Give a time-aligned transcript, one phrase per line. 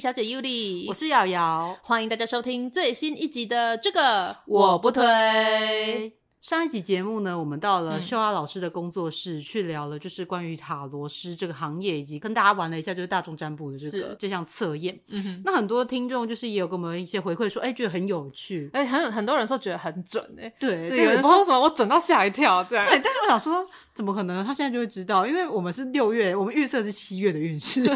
[0.00, 6.14] 小姐 Yuli，我是瑶瑶，欢迎大家收听最新一集的这个我不推。
[6.40, 14.98] 上一集节目呢，我们到了秀拉老师的工作室，嗯、去聊了就是关于塔罗师这个行业，以及跟大家玩了一下就是大众占卜的这个这项测验。
[15.10, 22.84] 嗯哼，那很多听众就是也有给我们一些回馈说，哎、欸，觉得很有趣，哎、欸，很很多人说觉得很准、欸，哎，对，对，有人说什么我准到吓一跳，这样。
[22.86, 23.64] 对，但是我想说，
[23.94, 24.44] 怎么可能？
[24.44, 27.84] 他现在就会知道，因为我们是六月，我们预测是七月的运势。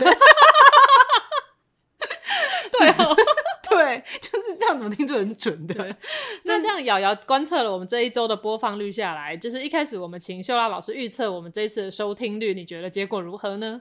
[2.94, 3.16] 对哦，
[3.68, 5.96] 对，就是这样，怎么听就很准的。
[6.44, 13.80] 那这样，瑶瑶观测了我们这一周的播放率下来，就是一开始我们请秀拉老师预测我们这一次的收听率，你觉得结果如何呢？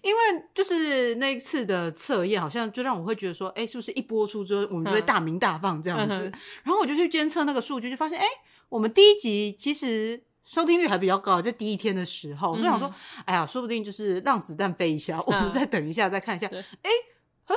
[0.00, 0.20] 因为
[0.54, 6.28] 就是那一次的测验，好像就让我会觉得说，哎，是不是一播出之后，我们就会大鸣大放这样子？
[6.28, 6.32] 嗯、
[6.62, 8.24] 然后我就去监测那个数据，就发现，哎，
[8.68, 16.46] 我们第一集其实收听率还比较高，在第一天的时候，所以想说，哎呀，说不定就是让子弹飞一下，我们再等一下，再看一下，
[16.82, 16.90] 哎。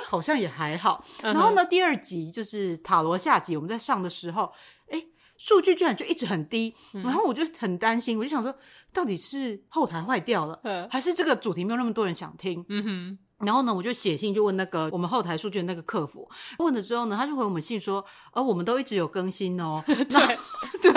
[0.08, 1.04] 好像也还好。
[1.22, 4.52] 然后呢，第二集就是塔罗下集，我们在上的时候，
[4.90, 5.04] 哎，
[5.38, 6.74] 数据居然就一直很低。
[6.94, 8.56] 然后我就很担心，我就想说，
[8.94, 12.66] 到底是后台坏掉了，还是这个主题没有那么多人想听？
[12.70, 13.18] 嗯哼。
[13.44, 19.82] 然后呢，我就写信就问那个我们后台数据的那个客服，问了之后呢，他就回我们信说，呃，我们都一直有更新哦。
[19.88, 20.04] 对
[20.80, 20.92] 对。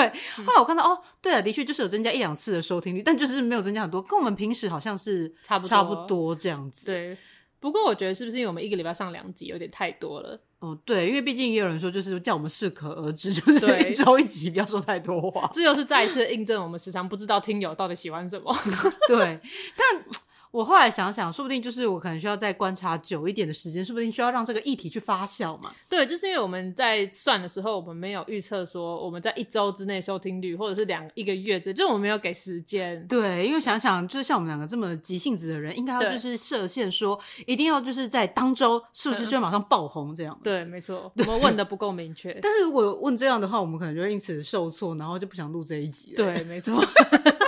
[0.45, 6.84] 后来我看到，哦，对啊，的确就是有增加一两次的收听率，但就是没有增加很多，跟我们平时好像是差不多差不多这样子。
[6.84, 7.17] 对。
[7.65, 10.39] 不过我觉得是不是因为我们一个礼拜上两集有点太多了？
[10.59, 15.51] 哦，对，因为毕竟也有人说，就是叫我们适可而止， 就是一周一集，不要说太多话。
[15.55, 18.55] 这又是再一次印证我们时常不知道听友到底喜欢什么。
[19.09, 19.41] 对，
[19.75, 20.05] 但。
[20.54, 25.72] 我后来想想，说不定就是我可能需要再观察久一点的时间，说不定需要让这个议题去发酵嘛。
[25.88, 33.04] 对，就是因为我们在算的时候，我们没有预测说我们在一周之内收听率，或者是两一个月之，就我们没有给时间。
[33.09, 40.38] 对，因为想想，就是像我们两个这么急性子的人，应该要就是设限，说一定要就是在当周是不是就马上爆红这样？
[40.44, 42.32] 对，没错，我们问的不够明确。
[42.41, 46.16] 但是如果问这样的话，我们可能就因此受挫，然后就不想录这一集了。
[46.16, 46.81] 对，没错。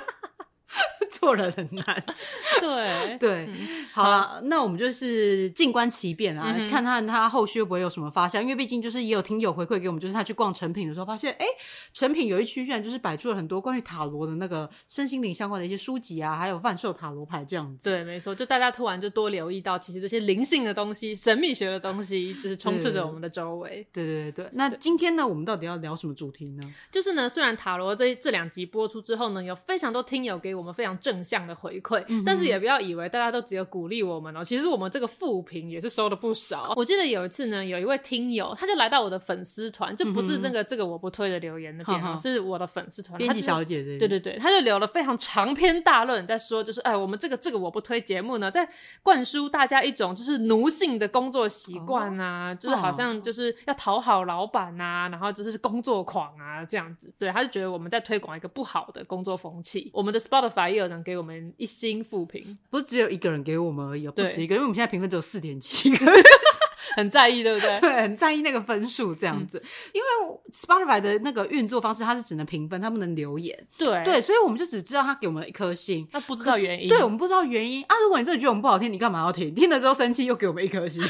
[1.19, 2.05] 做人很难，
[2.61, 11.47] 对对，嗯、好了，那我们就是静观其变啊，看、看他他后续会不会有什么发现，因为毕竟就是也有听友回馈给我们，就是他去逛成品的时候发现，哎，
[11.93, 17.89] 成品有一区居然就是摆出了很多关于塔罗的那个身心灵相关的一些书籍啊，还有贩售塔罗牌这样子。
[17.89, 23.87] 对，没错，就大家突然就多留意到，其实这些灵性的东西、神秘学的东西，就是充斥着我们的周围。
[23.93, 26.75] 对对对对，那今天呢，我们到底要聊什么主题呢？
[26.91, 31.27] 就是呢，虽然塔罗这这两集播出之后呢，有非常多听友给我们非常正。
[31.27, 34.45] 向的回馈，嗯、但是也不要以为大家都只有鼓励我们哦。
[34.45, 36.73] 其实我们这个负评也是收了不少。
[36.77, 43.19] 我记得有一次呢，有一位听友，他就来到我的粉丝团，就不是那个这个我不推的留言那边，嗯、是我的粉丝团。
[43.19, 48.69] 编辑小姐，对对对，他就留了非常长篇大论，在说就是哎，我们这个这个我不推节目呢，在
[49.03, 57.13] 灌输大家一种就是奴性的工作习惯啊，哦、就是好像就是要讨好老板啊，然后就是工作狂啊这样子。
[57.19, 59.91] 对，他就觉得我们在推广一个不好的工作风气。
[59.93, 61.07] 我们的 Spotify 也有人。
[61.07, 66.07] 给我们一星复评，不是只有一个人给我们而已，不止一个，因为我们现在评分只有四点七个，
[66.97, 67.79] 很在意，对不对？
[67.81, 69.59] 对，很在意那个分数这样子。
[69.63, 70.07] 嗯、因为
[70.53, 73.57] Spotify 的那个运作方式，它是只能评分，它不能留言。
[73.79, 76.89] 对对，所以我们就只知道他给我们一颗星，他不知道原因。
[76.89, 77.95] 对，我们不知道原因啊！
[78.03, 79.55] 如果你真的觉得我们不好听，你干嘛要听？
[79.55, 81.03] 听了之后生气，又给我们一颗星，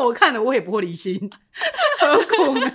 [0.00, 1.30] 我看了我也不会离心，
[2.00, 2.70] 何苦呢？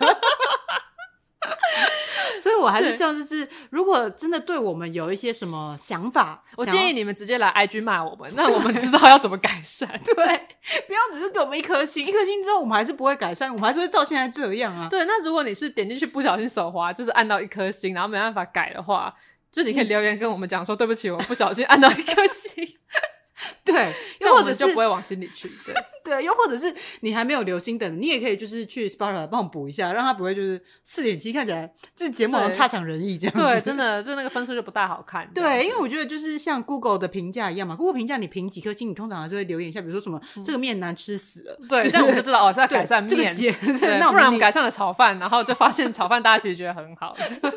[2.40, 9.88] 所以，我还是希望，就是如果真的对我们有一些什么想法，我建议你们直接来 IG 骂我们，那我们知道要怎么改善。
[10.04, 14.88] 对，不要只是给我们一颗星，一颗星之后我们还是不会改善，我们还是会照现在这样啊。
[14.90, 19.14] 对，那如果你是点进去不小心手滑，就是按到一颗星，然后没办法改的话，
[19.52, 22.66] 就你可以留言跟我们讲说，对不起，我不小心按到一颗星。
[23.64, 25.50] 对，又或者是就不会往心里去。
[25.66, 33.42] 对， 对，又或者是你还没有留心等，你也可以就是去 Spotify 帮我补一下，让他不会就是四点七看起来这节目好像差强人意这样子。
[33.42, 35.30] 对，真的，就那个分数就不大好看。
[35.34, 41.58] 对，因为我觉得就是像 Google 的评价一样嘛，Google 评价你评几颗星，你通常还是会留言一下，比如说什么、嗯、这个面难吃死了。
[41.70, 43.10] 对，这样我就知道哦是在改善面。
[43.10, 47.16] 这个节，对，那不然我们改善了炒饭，然后就发现炒饭大家其实觉得很好。
[47.42, 47.52] 对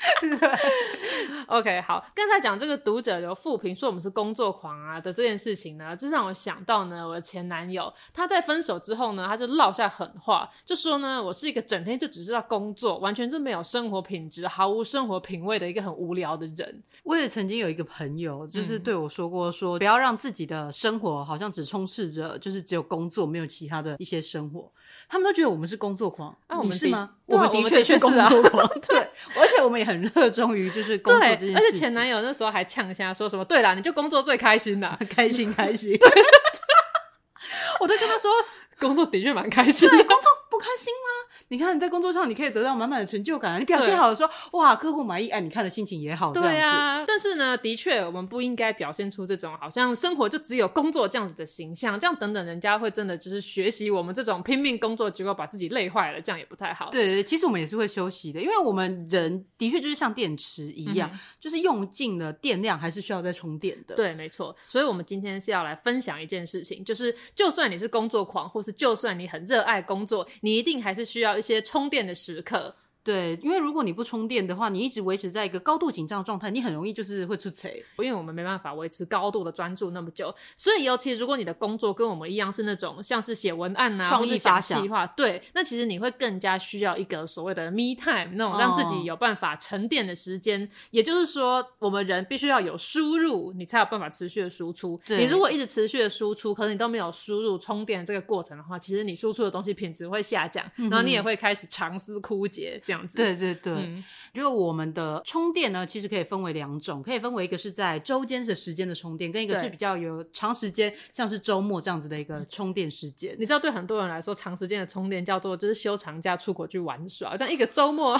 [1.46, 16.82] OK，好，刚才讲这个读者留负评说我们是工作狂啊的这件事情呢，就让我想到呢，我的前男友他在分手之后呢，他就落下狠话，就说呢，我是一个整天就只知道工作，完全就没有生活品质、毫无生活品味的一个很无聊的人。
[17.02, 24.70] 我也曾经有一个朋友，就是对我说过说，说、嗯、不要让自己的生活好像只充斥着，就是只有工作，没有其他的一些生活。
[25.08, 27.16] 他们都觉得我们是工作狂，啊，你是吗？
[27.30, 28.98] 我们的确是工作狂， 对，
[29.36, 31.56] 而且我们也很热衷于就是工作这件事情。
[31.56, 33.44] 而且前男友那时候还呛一下，说什么？
[33.44, 35.92] 对啦，你就工作最开心啦， 开心开心。
[35.92, 36.08] 对
[37.80, 38.30] 我就跟他说，
[38.78, 41.34] 工作的确蛮开心的，工作不开心吗？
[41.48, 43.58] 你看你在工作上，你可以得到满满的成就感啊！
[43.58, 46.32] 你表现好的时候，哇，客户满意，哎，你看的心情也好。
[46.32, 56.90] 对啊，但是呢，的确，我们不应该表现出这种好像生活就只有工作这样子的形象，这样等等，人家会真的就是学习我们这种拼命工作，结果把自己累坏了，这样也不太好。
[56.90, 63.96] 对对，其实我们也是会休息的，因为我们人的确就是像电池一样，嗯、就是用尽了电量，还是需要再充电的。
[63.96, 64.54] 对，没错。
[64.68, 72.74] 所以，我们今天是要来分享一件事情，就是就算你是工作狂，或是就算你很热爱工作，你你一定还是需要一些充电的时刻。
[73.02, 77.70] 对，因为如果你不充电的话，你一直维持在一个高度紧张的状态，你很容易就是会出错。
[77.98, 90.62] 因为我们没办法维持高度的专注那么久，所以尤其如果你的工作跟我们一样是那种像是写文案啊、创意想计划，对，那其实你会更加需要一个所谓的 me time，那种让自己有办法沉淀的时间。
[90.62, 95.00] 哦、也就是说，我们人必须要有输入，你才有办法持续的输出。
[95.06, 102.82] 你如果一直持续的输出，可是你都没有输入充电这个过程的话，其实你输出的东西品质会下降，嗯、然后你也会开始长思枯竭。
[102.90, 104.02] 这样子，对对对，嗯、
[104.34, 113.36] 就我们的充电呢，其实可以分为两种，可以分为一个是在周间的时间的充电，跟一个是比较有长时间，像是周末这样子的一个充电时间。
[113.38, 118.18] 你知道，对很多人来说，长时间的充电叫做就是休长假出国去玩耍，但一个周末。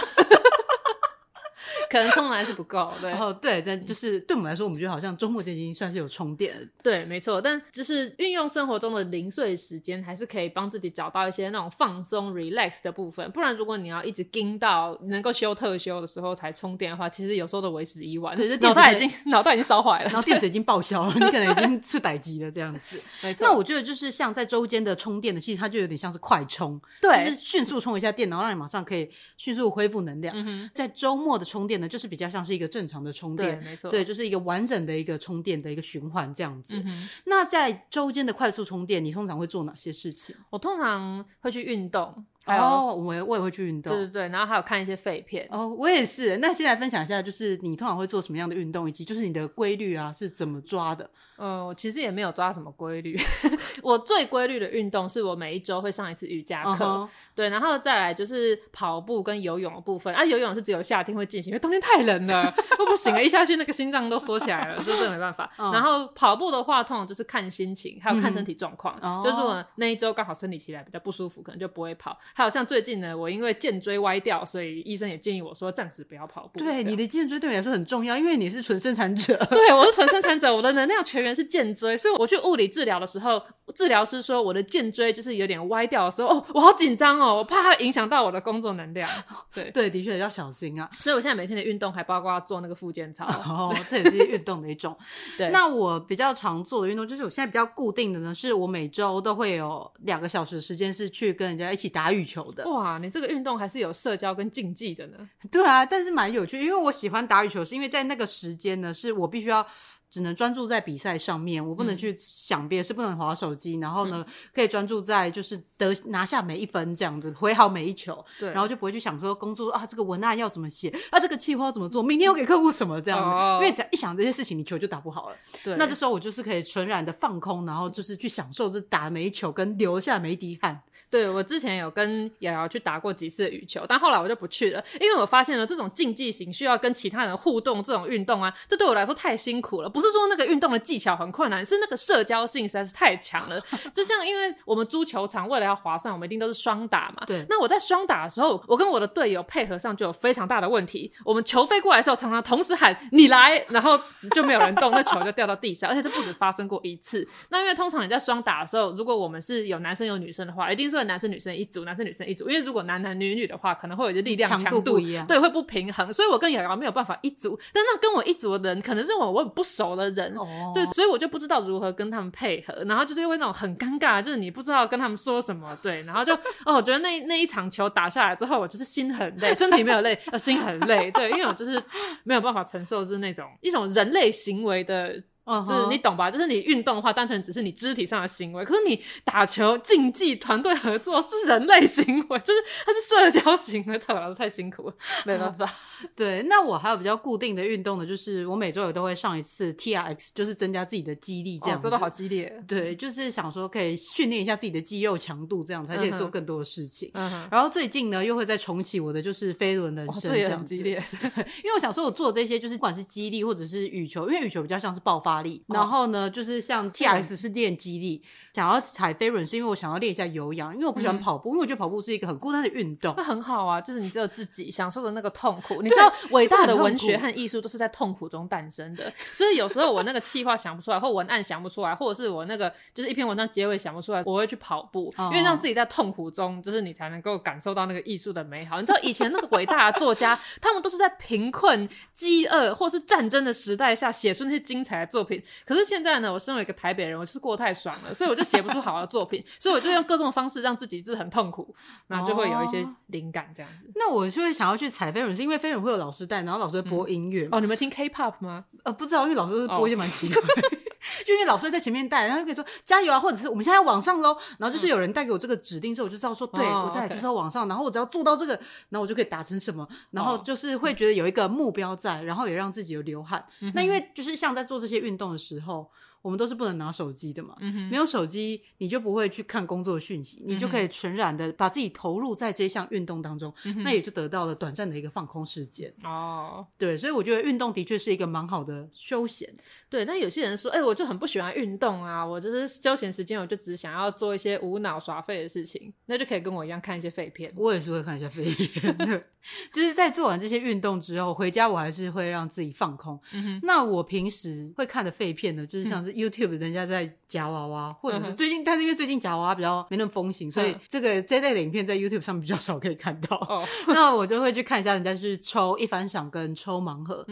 [1.90, 3.12] 可能充的还是不够，对。
[3.12, 6.68] 哦，对，但就是对我们来说，我们觉得好像周末就已经算是有充电。
[6.82, 7.40] 对，没错。
[7.40, 13.30] 但就是运用生活中的零碎时间，还是可以帮自己找到一些那种放松、relax 的部分。
[13.30, 18.36] 不然，如果你要一直盯到能够休特休的时候才充电的话，其实有时候都为时已晚。
[18.36, 23.00] 对，脑袋已经脑袋已经烧坏了，然后电池已经报销了，你可能已经是待机了这样子。
[23.22, 23.46] 没错。
[23.46, 30.34] 那我觉得就是像在周间的充电的，其实它就有点像是快充，对，就是迅速充一下电，然后让你马上可以迅速恢复能量。
[30.36, 30.70] 嗯哼。
[30.74, 36.80] 在周末的充电呢，就是比较像是一个正常的充电，对，没错，对，就是一个完整的一个充电的一个循环这样子。
[36.86, 40.36] 嗯、那在周间的快速充电，你通常会做哪些事情？
[40.50, 42.24] 我通常会去运动。
[42.46, 45.46] 哦，我我也会去运动，对对对，然后还有看一些废片。
[45.50, 46.38] 哦，我也是。
[46.38, 51.08] 那先来分享一下，就是你通常会做什么样的运动，以及就是你的规律啊是怎么抓的？
[51.36, 53.18] 嗯，我其实也没有抓什么规律。
[53.82, 57.08] 我最规律的运动是我每一周会上一次瑜伽课，uh huh.
[57.34, 60.12] 对，然后再来就是跑步跟游泳的部分。
[60.14, 65.50] 啊，游泳是只有夏天会进行，因为冬天太冷了， 我不行了，一下去那个心脏都缩起来了，这真的没办法。
[65.56, 65.72] Uh huh.
[65.72, 68.98] 然后跑步的话，通常就是看心情，还有看身体状况。
[69.00, 69.24] Uh huh.
[69.24, 72.18] 就是我那一周刚好生理起来比较不舒服，可能就不会跑。
[72.34, 73.16] 还有像最近呢。
[73.16, 76.58] 我因为肩椎歪掉，所以医生也建议我说暂时不要跑步。
[76.58, 79.36] 对，你的肩椎对你来说很重要，因为你是纯生产者。
[79.50, 83.42] 对，我是纯生产者，我的能量全员是肩椎，所以我去物理治疗的时候，
[83.74, 89.08] 治疗师说我的肩椎就是有点歪掉的时候，哦，我好紧张哦，我怕它影响到我的工作能量。
[89.54, 90.88] 对对，的确要小心啊。
[90.98, 94.96] 所以我现在每天的运动还包括做那个复健操，哦， 这也是运动的一种。
[95.36, 102.68] 对，那我比较常做的运动就是我现在比较固定的呢，是我每周都会有两个小时的时间是去跟人家一起打羽球的。
[102.70, 105.18] 哇，你这个运动还是有社交跟竞技的呢？
[105.50, 109.66] 对啊，但是蛮有趣，因为我喜欢打羽球，是因为在那个时间呢，是我必须要。
[110.10, 113.78] 只能专注在比赛上面，我不能去想别的事，嗯、不能划手机。
[113.78, 118.22] 然后呢，嗯、可以专注在就是得拿下每一分这样子，回好每一球。
[118.38, 123.26] 对，然后就不会去想说工作啊，这个文案要怎么写啊，这个计划要怎么做，明天要给客户什么这样子。
[123.26, 125.36] 哦、因为只要一想这些事情，你球就打不好了。
[125.62, 130.82] 对，那这时候我就是可以纯然的放空，然后就是去享受这打每一球跟流下每一滴汗。
[131.08, 139.88] 对，我之前有跟瑶瑶去打过几次羽球，但后来我就不去了，因为我发现了这种竞技型需要跟其他人互动这种运动啊，这对我来说太辛苦了。
[139.88, 143.60] 不是说那个运动的技巧很困难，是那个社交性实在是太强了。
[143.92, 147.24] 就像因为我们租球场，为了要划算，我们一定都是双打嘛。
[147.26, 147.44] 对。
[147.48, 151.12] 那我在双打的时候，我跟我的队友配合上就有非常大的问题。
[151.24, 153.98] 我们球飞过来的时候，常常同时喊“你来”，然后
[154.34, 155.90] 就没有人动，那球就掉到地上。
[155.90, 157.26] 而且这不止发生过一次。
[157.50, 162.48] 那因为通常你在双打的时候，如果我们是有男生有女生的话，一定是男生女生一组，男生女生一组。
[162.48, 166.12] 因为如果男男女女的话，可能会有一些力量强度，强度不一样，对，会不平衡。
[166.12, 167.58] 所以我跟瑶瑶没有办法一组。
[167.72, 181.82] 但那跟我一组的人，可能是我我很不熟熟的人，哦，对，所以我就不知道如何跟他们配合，然后就是因为那种很尴尬，就是你不知道跟他们说什么，对，然后就哦，我觉得那那一场球打下来之后，我就是心很累，身体没有累，呃，心很累，对，因为我就是
[182.24, 185.22] 没有办法承受，是那种一种人类行为的。
[185.66, 186.30] 就是你懂吧？
[186.30, 188.64] 就是你运动的话，单纯只是你肢体上的行为。
[188.64, 193.98] 可是你打球、竞技、团队合作是人类行为，就是它是社交行为。
[193.98, 194.94] 对我来说太辛苦了，
[195.24, 195.68] 没办法。
[196.14, 201.82] 对，那我还有比较固定的运动的，就是我每周也都会上一次 TRX，就是增加自己的肌力，这样子。
[201.82, 202.62] 做、哦、的好激烈。
[202.68, 207.10] 对，就是想说可以训练一下自己的肌肉强度，这样才可以做更多的事情。
[207.50, 211.02] 然后最近呢，又会再重启我的就是飞轮人生，这样激烈。
[211.20, 211.28] 对，
[211.64, 216.20] 因为我想说，我做这些就是不管是肌力或者是羽球，因为羽球比较像是爆发力，然后呢。
[216.20, 223.14] 呃，就是像 T R X 是练肌力，想要踩飞轮是因为我想要练一下有氧，因为我不喜欢跑步，嗯、因为我觉得跑步是一个很孤单的运动。
[223.16, 225.80] 那很好啊，就是你只有自己享受的那个痛苦。
[225.80, 229.12] 你 知道，伟大的文学和艺术都是在痛苦中诞生的。
[229.32, 238.80] 所以有时候我那个气话想不出来，或文案想不出来，或者是我那个就是一篇文章结尾想不出来，我会去跑步，因为让自己在痛苦中，就是你才能够感受到那个艺术的美好。
[238.80, 245.42] 你知道以前那个伟大的作家，他们都是在贫困、饥饿或是战争的时代下写出那些精彩的作品。
[245.64, 251.74] 可是现在呢，我身为一个台北人，我就是过太爽了，所以我就写不出好的作品，所以我就用各种方式让自己是很痛苦，
[252.06, 253.90] 然后就会有一些灵感这样子。
[253.94, 257.48] 那我就会想要去踩飞轮，是因为飞轮会有老师带，然后老师会播音乐。
[257.50, 258.64] 哦，你们听 K-pop 吗？
[258.84, 260.42] 呃，不知道，因为老师播一些蛮奇怪，
[261.24, 264.36] 就因为老师在前面带，然后就可以说加油啊，或者是我们现在要往上喽。
[264.58, 268.54] 然后就是有人带给我这个指令，之后我就知道说，对我再来就是要往上，然后我只要做到这个，
[268.88, 273.44] 然后我就可以达成什么，然后就是会觉得有一个目标在，然后也让自己有流汗。
[273.74, 275.90] 那因为就是像在做这些运动的时候。
[276.22, 285.92] 我们都是不能拿手机的嘛，嗯、没有手机你就不会去看工作讯息，嗯、你就可以全然的把自己投入在这项运动当中，嗯、那也就得到了短暂的一个放空时间。
[286.04, 289.50] 哦，对，所以我觉得运动的确是一个蛮好的休闲。
[289.88, 297.52] 对，那有些人说，哎、欸，我就很不喜欢运动啊，我就是休闲时间，我就只想要做一些无脑耍废的事情，那就可以跟我一样看一些废片。
[297.56, 299.20] 我也是会看一下废片，对，
[299.72, 303.18] 就是在做完这些运动之后回家，我还是会让自己放空。
[303.32, 313.36] 嗯、那我平时会看的废片呢，就是像是 YouTube 人家在夹娃娃，或者是最近，嗯、但是因为最近夹娃娃比较没那么风行，所以这个这类的影片在 YouTube 上比较少可以看到。
[313.36, 317.24] 哦， 那我就会去看一下人家就是抽一番赏跟抽盲盒。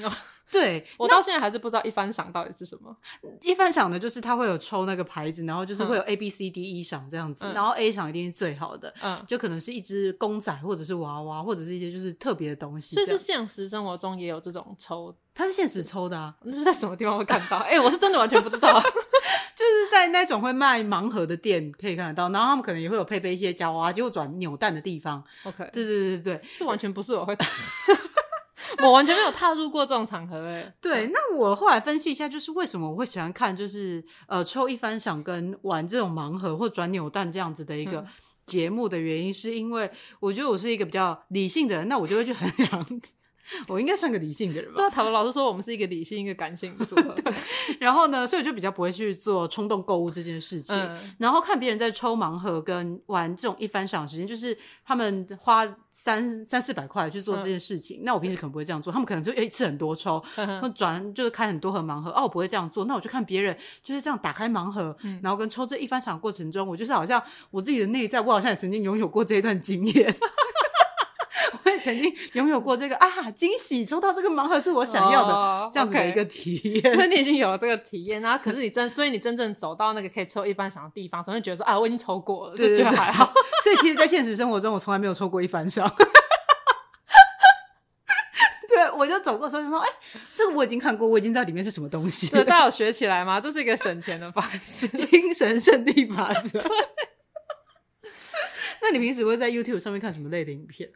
[0.48, 2.96] 哦对，我到现在还是不知道一番赏到底是什么。
[3.42, 12.94] 一番赏呢，就是他会有抽那个牌子，然后就是会有 A B C D E 赏这样子，嗯、然后 A 赏一定是最好的，嗯，就可能是一只公仔或者是娃娃或者是一些就是特别的东西。
[12.94, 16.34] 所以是现实生活中也有这种抽，它是现实抽的啊？
[16.42, 17.58] 那是在什么地方会看到？
[17.58, 25.22] 哎、欸，我是真的完全不知道， 就是在那种会卖盲盒的店可以看得到，然后他们可能也会有配备一些夹娃娃结果转扭蛋的地方。
[25.44, 27.36] OK，对对对对，这完全不是我会。
[28.82, 30.74] 我完全没有踏入过这种场合诶、欸。
[30.80, 38.04] 对，那我后来分析一下，就是为什么我会喜欢看，就是呃抽一番赏跟玩这种盲盒或转扭蛋这样子的一个
[38.46, 42.86] 节目的原因，是因为我觉得我是一个比较理性的人，那我就会去衡量。
[43.68, 44.76] 我应该算个理性的人吧？
[44.76, 47.14] 对啊，塔罗老师说我们是一个理性、一个感性的组合。
[47.22, 47.32] 对，
[47.80, 50.76] 然后呢，所以我就比较不会去做冲动购物这件事情。
[50.76, 58.00] 嗯、然后看别人在抽盲盒跟玩这种一番赏的时间，就是他们花三三四百块去做这件事情。
[58.00, 60.22] 嗯、那我平时可能不会这样做，他们可能就一次很多抽，
[60.60, 62.10] 或转就是开很多盒盲盒。
[62.10, 62.84] 哦，我不会这样做。
[62.84, 70.14] 那我就看别人就是这样打开盲盒，嗯、然后跟抽这一番赏的过程中，我就是好像我自己的内在，我好像也曾经拥有过这一段经验。
[71.64, 83.32] 我也曾经拥有过这个啊，惊喜抽到这个盲盒是我想要的、oh, 这样子的一个体验.所以你已经有了这个体验，然后可是你真，所以你真正走到那个可以抽一番赏的地方，总是觉得说啊，我已经抽过了，对对对，就觉得还好。
[83.62, 85.88] 所以其实，在现实生活中，我从来没有抽过一番赏。
[88.68, 89.94] 对，我就走过的时候就说，哎、欸，
[90.32, 92.28] 这个我已经看过，我已经知道里面是什么东西。
[92.28, 93.40] 对，大家有学起来吗？
[93.40, 96.60] 这是一个省钱的方式， 精神胜利法则。
[96.60, 96.70] 对。
[98.80, 100.88] 那你平时会在 YouTube 上面看什么类的影片？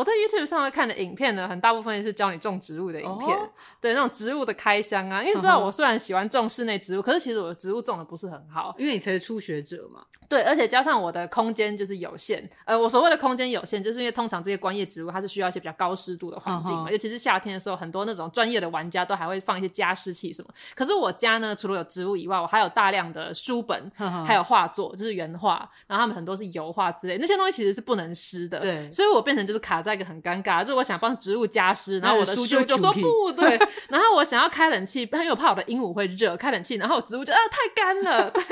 [0.00, 3.48] 我在 YouTube 上面看的影片呢，很大部分是教你种植物的影片，oh?
[3.82, 5.22] 对，那种植物的开箱啊。
[5.22, 10.02] 因为知道我虽然喜欢种室内植物，可是其实我的植物种的不是很好，因为你才是初学者嘛。
[10.30, 12.48] 对，而且加上我的空间就是有限。
[12.64, 16.92] 呃，我所谓的空间有限，就是因为通常这些观叶植物它是需要一些比较高湿度的环境嘛，oh.
[16.92, 20.48] 尤其是夏天的时候，很多那种专业的玩家都还会放一些加湿器什么。
[20.76, 24.08] 可是我家呢，除了有植物以外，我还有大量的书本，oh.
[24.24, 28.60] 还有画作，就是原画，然后他们很多是油画之类，那些东西其实是不能湿的。
[28.60, 30.60] 对，所以我变成就是卡在一个很尴尬。
[30.60, 33.58] 就是我想帮植物加湿，然后我的书就说不对，
[33.88, 38.42] 然后我想要开冷气，因为我怕我的鹦鹉会热，开冷气，然后我植物就啊太干了，对，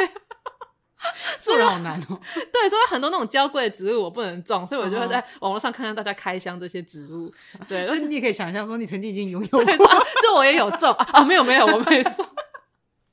[1.41, 2.19] 是好难哦？
[2.53, 7.33] 对，所以很多那种娇贵的植物我不能种，所以我就会在网络上看看大家开箱这些植物。
[7.69, 9.65] 对， 但是你也可以想象说，你曾经已经拥有过，
[10.23, 12.27] 这我也有种啊，没有没有，我没种。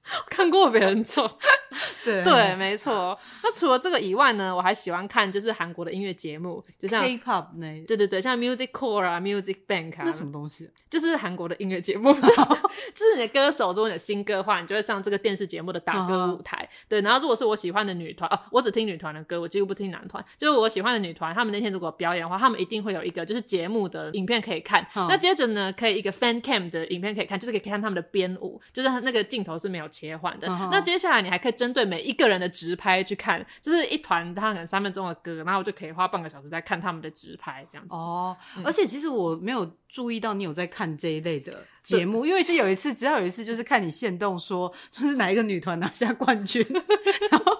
[0.30, 1.28] 看过别人做，
[2.04, 3.18] 对对，没错。
[3.44, 10.70] 那除了这个以外呢，我还喜欢看就是韩国的音乐节目，就像 K-pop 那，对对对，像 Music Core 啊，Music Bank 啊，那什么东西？
[10.90, 12.14] 就是韩国的音乐节目，
[12.94, 16.68] 就是你的歌手如果你有新歌的话，你就会上这个电视节目的打歌舞台。
[16.88, 20.24] 对，然后如果是我喜欢的女团，哦，我只听女团的歌，我几乎不听男团。
[20.38, 24.86] 就是我喜欢的女团，他们那天如果表演的话，他们一定会有一个就是节目的影片可以看。
[25.10, 30.48] 那接着呢，可以一个 Fan Cam 的影片可以看，就是可以看他们的编舞，就是那个镜头是没有切换的。
[30.70, 37.96] 那接下来你还可以针对每一个人的直拍去看，就是一团他可能三分钟的歌，然后我就可以花半个小时在看他们的直拍这样子。
[37.96, 38.36] 哦，
[38.66, 46.66] 而且其实我没有注意到你有在看这一类的节目，因为是有一次，只要有一次就是看你现动说，就是哪一个女团拿下冠军，
[47.32, 47.54] 然后。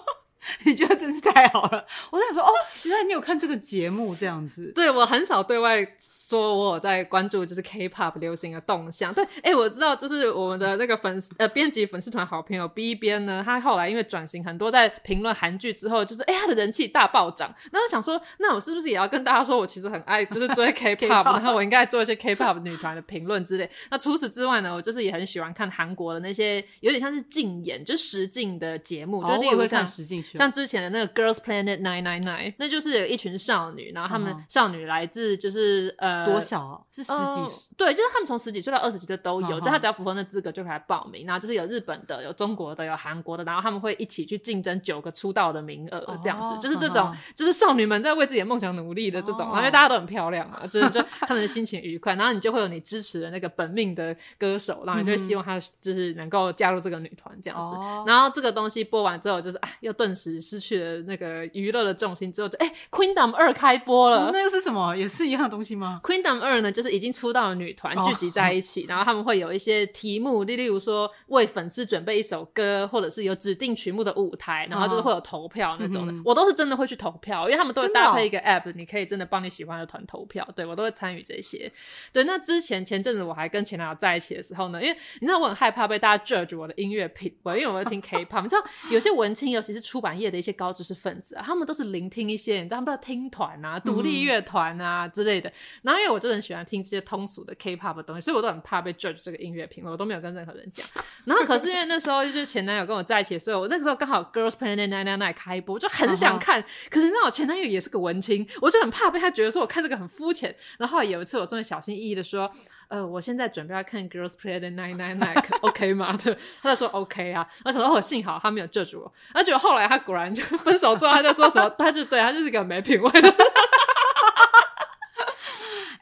[0.62, 1.84] 你觉得真是太好了！
[2.10, 2.52] 我在想说，哦，
[2.84, 4.70] 原来你有看这个节目这样子。
[4.76, 5.84] 对，我很少对外
[6.28, 9.14] 说我有在关注就是 K-pop 流行的动向。
[9.14, 17.54] 对，哎，我知道，就是我们的那个粉丝呃编辑粉丝团好朋友 B 编呢，他后来因为转型很多，在评论韩剧之后，就是哎，他的人气大暴涨。
[17.70, 23.70] 那我想说，那我是不是也要跟大家说我其实很爱 就是追 K-pop，K-pop 然后我应该做一些 K-pop 女团的评论之类。
[23.90, 29.20] 那除此之外呢，我就是也很喜欢看韩国的那些有点像是竞演，就实境的节目。
[29.20, 30.22] 哦，就我也会看实境。
[30.34, 36.80] 像之前的那个 Girls Planet Nine Nine Nine，那就是有一群少女，然后她们少女来自就是呃多小啊？
[36.90, 37.40] 是十几
[37.76, 41.26] 对，就是他们从十几岁到二十几岁都有，好好就他只要符合那资格就可以来报名。
[41.26, 49.40] 然后就是有日本的，有中国的，有韩国的，然后他们会一起去竞争九个出道的名额，这样子，哦，就是这种，就是少女们在为自己的梦想努力的这种。
[49.40, 57.76] 哦，然后因为大家都很漂亮嘛，就是就看着心情愉快，然后你就会有你支持的那个本命的歌手，然后你就会希望他就是能够加入这个女团这样子。
[57.76, 61.36] 哦，然后这个东西播完之后，就是啊，又顿时失去了那个。
[61.52, 64.94] 娱乐的重心之后就哎、欸、，Queendom 二开播了，哦，那又是什么？
[64.96, 76.12] 也是一样的东西吗？Queendom 二呢，就是已经出道的女团聚集在一起，哦，然后他们会有一些题目，例例如说为粉丝准备一首歌，或者是有指定曲目的舞台，然后就是会有投票那种的。
[76.12, 80.46] 哦，我都是真的会去投票，因为他们都会搭配一个 app，你可以真的帮你喜欢的团投票。
[80.54, 81.72] 对，我都会参与这些。
[82.12, 91.36] 对，那之前前阵子我还跟前男友在一起的时候呢，因为你知道我很害怕被大家 judge 我的音乐品味，因为我会听 K-pop，你知道有些文青，尤其是出版业的一些高知识分子。
[91.42, 95.52] 他们都是聆听一些，你知道他们要听团啊、独立乐团啊之类的。
[95.82, 100.86] 然后因为我就很喜欢听这些通俗的 K-pop 的东西，所以我都很怕被 judge 这个音乐品味，我都没有跟任何人讲。
[101.24, 106.62] 然后可是因为那时候就是前男友跟我在一起的时候，我那个时候刚好 Girls Planet 999开播，我就很想看。
[106.90, 110.54] 可是你知道我前男友也是个文青，我就很怕被他觉得说我看这个很肤浅。
[110.78, 112.50] 然后有一次我终于小心翼翼的说。
[112.88, 116.16] 呃，我现在准备要看 Girls Planet 999，OK 吗？
[116.22, 117.44] 对，他就说 OK 啊。
[117.64, 119.12] 我想说，我幸好他没有 judge 我。
[119.34, 123.34] 而且后来他果然就 分手之后，他就说什么，他就对他就是一个没品味的。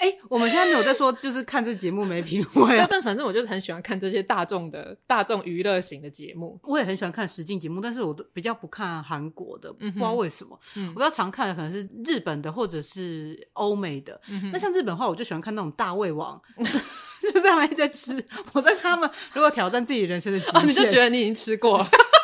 [0.05, 2.87] 哎、欸，我们现在没有在说，就是看这节目没品味啊。
[2.91, 6.61] 但反正我就是很喜欢看这些大众的大众娱乐型的节目。
[6.63, 10.61] 我也很喜欢看实境节目，但是我都比较不看韩国的，不知道为什么。
[10.77, 14.21] 嗯、我比较常看的可能是日本的或者是欧美的。
[14.29, 18.23] 嗯、那像日本的话，我就喜欢看那种大胃王， 就是他们在吃。
[18.53, 21.89] 我在看他们如果挑战自己人生的极限，哦，你就觉得你已经吃过了。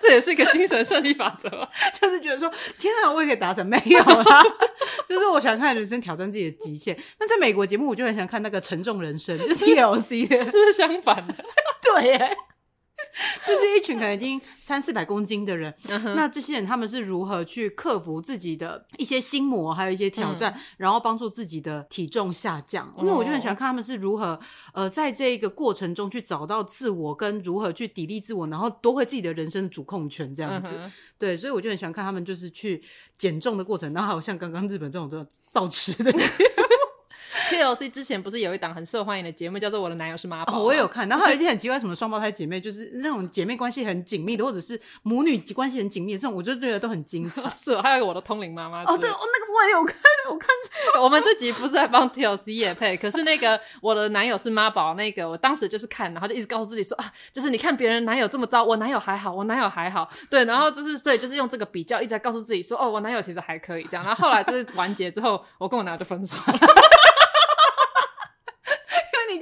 [0.00, 1.48] 这也是一个精神胜利法则，
[2.00, 4.42] 就是觉得说，天啊，我也可以达成，没有啦，
[5.08, 6.96] 就是我喜欢看人生挑战自己的极限。
[7.18, 11.34] 那在美国节目，我就很喜欢看那个沉重人生，就是 TLC 的，这是相反的，
[11.82, 12.36] 对耶。
[13.46, 16.14] 就是一群可能已经三四百公斤的人，uh.
[16.14, 22.92] 那这些人他们是如何去克服自己的一些心魔，还有一些挑战，嗯、然后帮助自己的体重下降？
[22.98, 24.38] 因为我就很喜欢看他们是如何
[24.72, 30.74] 呃，在这个过程中去找到自我，跟如何去砥砺自我，然后夺回自己的人生的主控权这样子。
[30.74, 30.90] Uh.
[31.16, 32.82] 对，所以我就很喜欢看他们就是去
[33.16, 36.12] 减重的过程，然后还有像刚刚日本这种这 种暴吃的。
[37.50, 40.52] TLC 之前不是有一档很受欢迎的节目，叫做《我的男友是妈宝》。
[40.56, 41.08] 哦，我也有看。
[41.08, 47.42] 然后还有一些很奇怪，什么双胞胎姐妹，就是那种姐妹关系很紧密的，或者是母女关系很紧密的这种，我就觉得都很精彩。
[47.50, 48.82] 是，还有我的通灵妈妈。
[48.84, 49.96] 哦，对，哦，那个我也有看，
[50.30, 50.48] 我看。
[51.00, 60.08] 我们这集不是在帮 TLC 也配，可是那个我的男友是妈宝，那个我当时就是看，然后就一直告诉自己说啊，就是你看别人男友这么糟，我男友还好，我男友还好。
[60.30, 64.04] 对，然后就是对，就是用这个比较，一直在告诉自己说，哦，我男友其实还可以这样。
[64.04, 66.58] 然后后来就是完结之后，我跟我男友就分手了。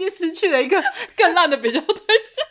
[0.09, 0.83] 失去了一个
[1.17, 2.47] 更烂的比较对象，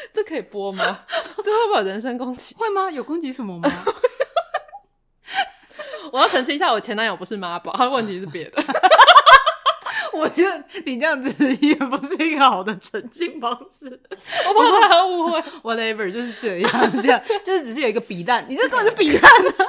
[0.12, 1.04] 这可以播吗？
[1.42, 2.54] 这会不会有人身攻击？
[2.56, 2.90] 会吗？
[2.90, 3.68] 有攻击什么吗？
[6.12, 8.62] 我要澄清一下，我前男友不是妈宝，他的问题是别的。
[10.16, 11.28] 我觉得你这样子
[11.60, 14.00] 也不是一个好的澄清方式，
[14.54, 15.42] 我怕他误会。
[15.62, 19.66] Whatever，就是这样，这样就是只是有一个比烂，你这根本是比烂啊！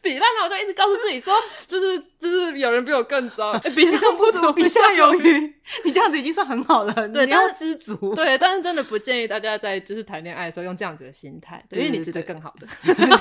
[0.00, 1.34] 比烂了，我就一直告诉自己说，
[1.66, 5.54] 就是就是有人比我更糟，比上不足，比下有余。
[5.84, 8.14] 你这样子已经算很好了，对，你要知足。
[8.14, 12.66] 对，但是真的不建议大家在就是谈恋爱的时候用这样子的心态，对，因为你值得更好的。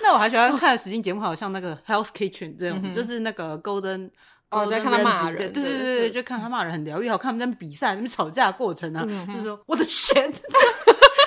[0.00, 4.10] 那我还喜欢看实境节目，好像那个 Health Kitchen 这种，就是那个 Golden，
[4.52, 10.30] 哦，在看他骂人，对对对对，就看他骂人很疗愈，好看他们在比赛、他们吵架的过程啊，就是说我的天，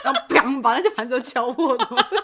[0.04, 2.24] 然后砰把那些盘子都敲破什么的。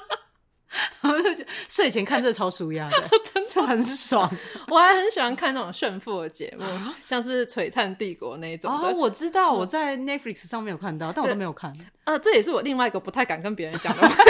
[1.02, 3.02] 然后就觉得睡前看这个超舒压的，
[3.34, 4.30] 真的很爽。
[4.70, 6.66] 我还很喜欢看那种炫富的节目，
[7.06, 8.72] 像是《璀璨帝国》那一种。
[8.74, 11.76] 哦，我知道，我在 Netflix 上面有看到，但我都没有看。
[12.06, 14.24] 呃，这也是我另外一个不太敢跟别人讲的 话。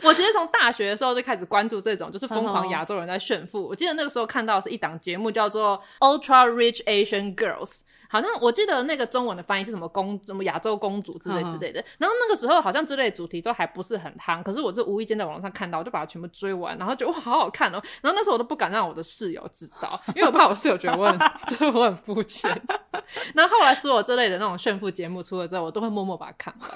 [0.00, 3.68] 对，我其实从大学的时候就开始关注这种，就是疯狂亚洲人在炫富。
[3.68, 5.82] 我记得那个时候看到是一档节目，叫做
[6.20, 7.70] 《Ultra Rich Asian Girls》。
[8.08, 22.50] 好像我记得那个中文的翻译是什么公什么亚洲公主之类之类的，嗯、然后那个时候好像这类主题都还不是很夯，可是我就无意间在网上看到，我就把它全部追完，然后觉得哇好好看哦，然后那时候我都不敢让我的室友知道， 因为我怕我室友觉得我很 就是我很肤浅。
[23.34, 26.70] 然后后来所有这类的那种炫富节目出了之后，我都会默默把它看完。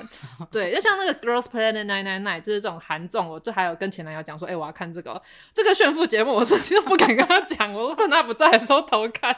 [0.51, 5.21] 对，就像那个 Girls Planet 999，就是这种韩综，我就还有跟前男友讲说，哎、欸，我要看这个
[5.55, 9.35] 这个炫富节目，我甚至不敢跟他讲，我趁他不在的时候偷看。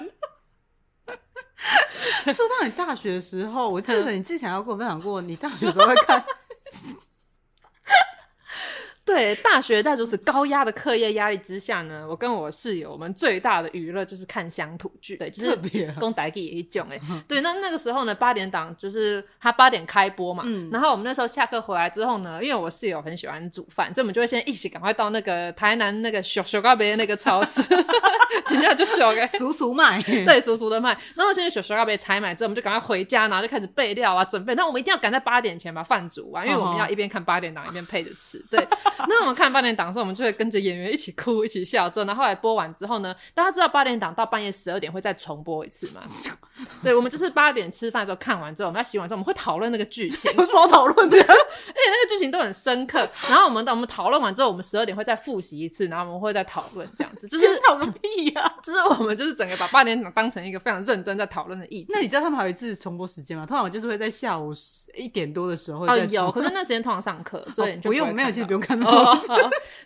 [2.32, 6.24] 说到你大学的时候，我记得你之前要跟我分享过，你大学时候会看。
[9.12, 15.58] 对，大学在如此高压的课业压力之下呢，我跟我室友，我们最大的娱乐就是看乡土剧，对，就是
[15.98, 17.00] 公仔剧也一种哎。
[17.26, 27.60] 对，那那个时候呢，八点档就是他八点开播嘛，嗯，然后我们那时候下课回来之后呢，因为我室友很喜欢煮饭，所以我们就会先一起赶快到那个台南那个小小咖啡那个超市，
[28.50, 30.96] 人家就小个叔叔卖， 对，叔叔的卖。
[31.16, 34.54] 然后现在小小咖啡采买之后，我们就赶快回家，然后就开始备料啊，准备。
[34.54, 38.64] 那我们一定要赶在八点前把饭煮完，因为我们要一边看八点档一边配着吃，对。
[39.08, 41.88] 那我们看八点档的时候，我们就会跟着演员一起哭，一起笑。
[41.88, 46.00] 之后呢，后来播完之后呢，大家知道八点档到半夜十二点会再重播一次吗？
[46.82, 50.30] 对，我们就是八点吃饭的时候看完之后，我们要洗碗之后，我们会讨论那个剧情。
[50.36, 51.16] 有 什么好讨论的？
[51.18, 53.08] 而且那个剧情都很深刻。
[53.28, 57.26] 然后我们等我们讨论完之后，我们十二点会再复习一次，然后我们会再讨论这样子。
[57.28, 58.54] 就是讨论屁呀！
[58.62, 61.86] 就是我们就是整个把八点档当成一个非常认真在讨论的议题。
[61.88, 63.46] 那你知道他们还有一次重播时间吗？
[63.46, 64.52] 通常就是会在下午
[64.94, 65.86] 一点多的时候。
[65.86, 68.10] 哦，有，可是那时间通常上课，所以你就不用。
[68.14, 68.89] 没有，其实不用看到。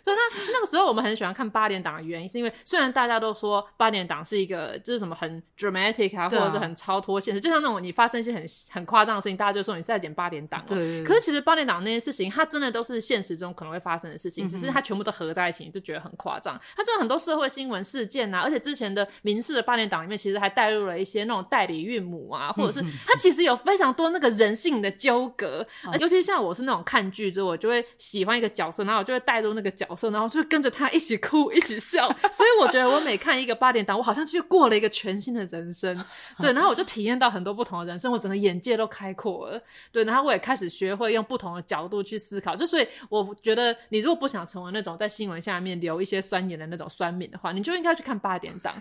[0.05, 10.63] 所以那那个时候我们很喜欢看八点档的原因，是因为虽然大家都说八点档是一个就是什么很 dramatic 啊，或者是很超脱现实，就像那种你发生一些很很夸张的事情，大家就说你是在演八点档。
[10.67, 11.03] 对。
[11.03, 16.59] 可是其实八点档那些事情，它真的都是现实中可能会发生的事情，只是它全部都合在一起，你就觉得很夸张。
[16.75, 25.65] 它就有很多社会新闻事件啊，而且之前的民事的八点档里面，其实还带入了一些那种代理孕母啊， 或者是它其实有非常多那个人性的纠葛。
[25.99, 32.07] 尤其像我是那种看剧之后，我就会喜欢一个角色，然后我就会带入那个角色，然后就会跟着他一起哭，一起笑。
[32.31, 35.95] 所以我觉得我每看一个八点档，我好像就过了一个全新的人生。
[36.39, 39.61] 对，然后我就体验到很多不同的人生，我整个眼界都开阔了。
[39.91, 42.55] 对，然后我也开始学会用不同的角度去思考。
[42.55, 48.73] 就所以我觉得，你如果不想成为那种在新闻下面留一些酸言的那种酸民的话，你就应该去看八点档，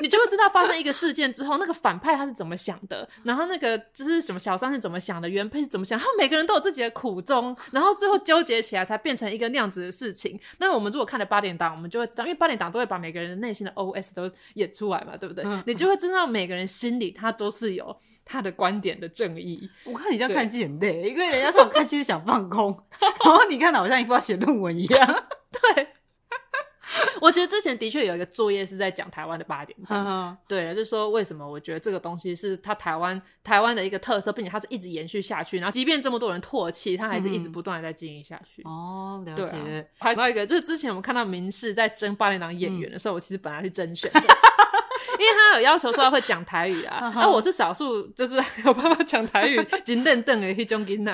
[0.00, 10.38] 你就会知道发生一个事件之后，那个反派他是怎么想的，然后那个就是什么小三是怎么想的，原配是怎么想，他们每个人都有自己的苦衷，然后最后纠结起来才变成一个那样子的事情。
[10.58, 15.44] 那我们如果看了八点档，我们就会知道，因为八点档都会把每个人的内心的 OS 都演出来嘛，对不对？
[15.44, 19.68] 嗯、你就会知道每个人心里他都是有他的观点的正义。
[19.84, 22.74] 我看你这样看戏很累，因为人家说我看戏是想放空，
[23.24, 25.24] 然后你看的好像一副要写论文一样。
[25.74, 25.88] 对。
[27.20, 38.62] 我觉得之前的确有一个作业是在讲台湾的八点 档，对，就是说为什么我觉得这个东西是它台湾台湾的一个特色，并且它是一直延续下去，然后即便这么多人唾弃，它还是一直不断的在经营下去。
[38.62, 39.88] 哦，了解。
[39.98, 44.20] 还有一个就是之前我们看到民视在争八点档演员的时候，嗯、我其实本来是甄选的。
[45.18, 48.34] 因为他有要求说他会讲台语啊，那我是少数就是
[48.64, 51.12] 有办法讲台语，真认真的迄种囡仔，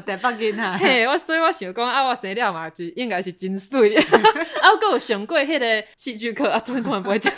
[0.00, 0.72] 台北囡仔。
[0.78, 3.94] 嘿，我所以我想讲啊，我生了嘛，就应该是真水。
[4.62, 7.32] 啊，我有上过迄个戏剧课啊，突然突然不会讲。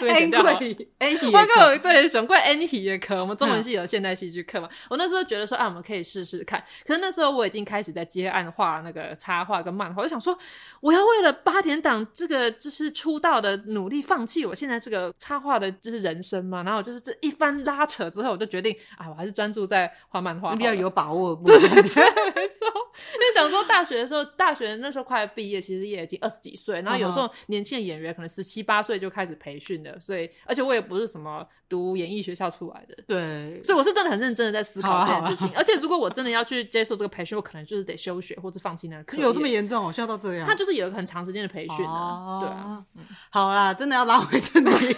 [0.06, 4.68] 演戏，演戏， 包括对上过演戏的课，我们中文系有现代戏剧课嘛。
[4.90, 6.62] 我那时候觉得说，啊，我们可以试试看。
[6.84, 10.36] 可是那时候我已经开始在接案画那个插画跟漫画，我就想说，
[10.80, 16.62] 我要为了八点档这个就是出道的努力，放弃我现在这个插画的就是人生嘛。
[16.62, 21.40] 然后就是这一番拉扯之后，我就决定，啊，我还是专注在画漫画，比较有把握。
[21.44, 22.66] 对对对，没错。
[23.14, 29.85] 因为想说大学的时候，大学那时候快毕业，其实也已经二十几岁，然后有时候年轻的演员可能十七八岁就开始培训。
[29.86, 35.48] 的，所以而且我也不是什么读演艺学校出来的，对，所以我是真的很认真的在思考这件事情。
[35.48, 39.16] 啊啊，而且如果我真的要去接受这个培训，我可能就是得休学或者放弃那个课。
[39.18, 39.84] 有这么严重？
[39.84, 40.46] 我需要到这样？
[40.46, 42.84] 他就是有一个很长时间的培训啊，哦、对啊。
[42.96, 44.70] 嗯、好啦，真的要拉回这里。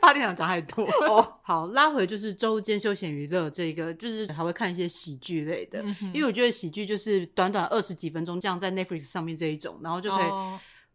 [0.00, 10.26] 八点档讲太多哦，好，拉回就是周间休闲娱乐这个，就是还会看一些喜剧类的，嗯、因为我觉得喜剧就是短短二十几分钟，这样在 Netflix 上面这一种，然后就可以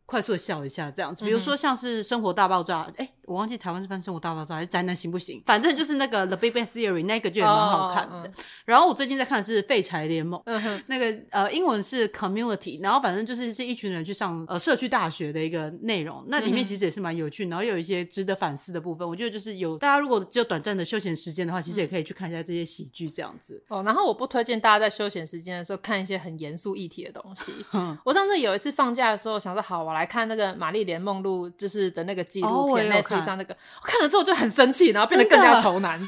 [0.05, 1.23] 快速的笑一下这样子。
[1.23, 8.31] 哦、比如说像是《生活大爆炸》，哎、欸，我忘记台湾是翻《生活大爆炸》还是《宅男行不行》，反正就是那个 The Big Bang Theory 那个就也蛮好看的。
[8.65, 19.07] 然后我最近在看的是《废柴联盟》，嗯、那个呃英文是 Community，然后反正就是是一群人去上呃社区大学的一个内容，那里面其实也是蛮有趣，然后有一些值得反思的部分。
[19.07, 23.63] 我觉得就是有大家如果只有短暂的休闲时间的话，其实也可以去看一下这些喜剧这样子。
[23.67, 27.53] 哦，然后我不推荐大家在休闲时间的时候看一些很严肃议题的东西。
[27.73, 33.55] 嗯、 我上次有一次放假的时候，想说好，我来看那个玛丽莲梦露就是的那个纪录片，那可以上那个。
[33.81, 35.99] 我看了之后就很生气，然后变得更加仇男。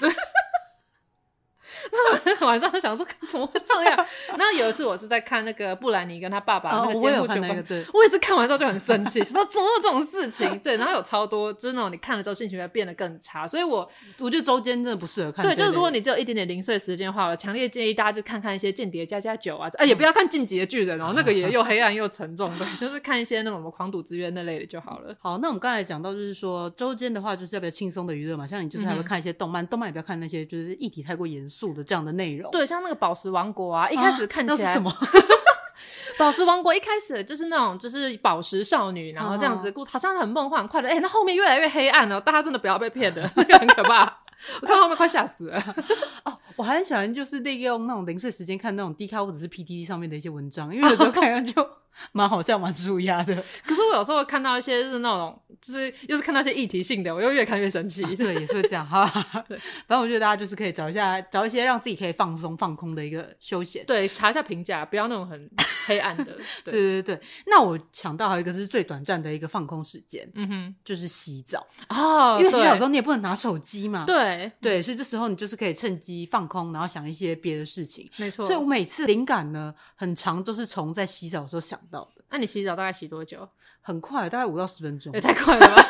[2.41, 4.05] 晚上想说怎么会这样？
[4.38, 10.57] 然后有一次我是在看那个布兰妮跟他爸爸那个节目全部，我也是看完之后就很生气， 说怎么有这种事情？
[10.59, 13.47] 对，然后有超多，就是那种你看了之后心情会变得更差。
[13.47, 15.45] 所以我我觉得周间真的不适合看。
[15.45, 25.15] 对，就是如果你只有一点点零碎时间的话，我强烈建议大家就看看一些间谍加加酒啊，哎，也不要看进击的巨人哦，那个也又黑暗又沉重的，就是看一些那种什么狂赌之渊那类的就好了。
[25.19, 32.51] 好，那我们刚才讲到就是说周间的话，就是要比较轻松的娱乐嘛，像你就是还会看一些动漫，动漫也不要看那些就是议题太过严肃的这样的内容。
[32.51, 34.91] 对，像那个宝石王国啊，一开始看起来、啊、什么？
[36.17, 40.88] 宝石王国一开始就是那种就是宝石少女，然后这样子故，好像很梦幻快乐。
[40.88, 44.19] 哎、欸，那后面越来越黑暗了，大家真的不要被骗的，那 个很可怕。
[44.62, 45.62] 我看后面快吓死了。
[46.23, 51.67] 哦，我还很喜欢就是利用那种零碎时间看那种 Dcard 或者是 PTT 上面的一些文章，因为有时候看上去就。
[52.12, 53.36] 蛮好笑，蛮舒压的。
[53.65, 58.03] 可是我有时候会看到一些就是那种，就是又是看到一些议题性的，我又越看越生气。
[58.03, 59.05] 啊、对，也是会这样 哈。
[59.47, 63.86] 对，反正我觉得大家就是可以找一下，找一些让自己可以放松、放空的一个休闲。
[63.86, 65.49] 对，查一下评价，不要那种很
[65.86, 66.25] 黑暗的。
[66.63, 67.21] 对，对对对。
[67.47, 72.38] 那我想到还有一个是最短暂的一个放空时间，嗯哼，就是洗澡哦。
[72.39, 74.05] 因为洗澡的时候你也不能拿手机嘛。
[74.05, 78.10] 对对，所以这时候你就是可以趁机放空，然后想一些别的事情。
[78.17, 78.45] 没错。
[78.45, 82.24] 所以我每次灵感呢，很长都是从在洗澡的时候想到的。
[82.30, 83.48] 那你洗澡大概洗多久？
[83.82, 85.13] 很快，大概五到十分钟。
[85.13, 85.84] 也太快了吧！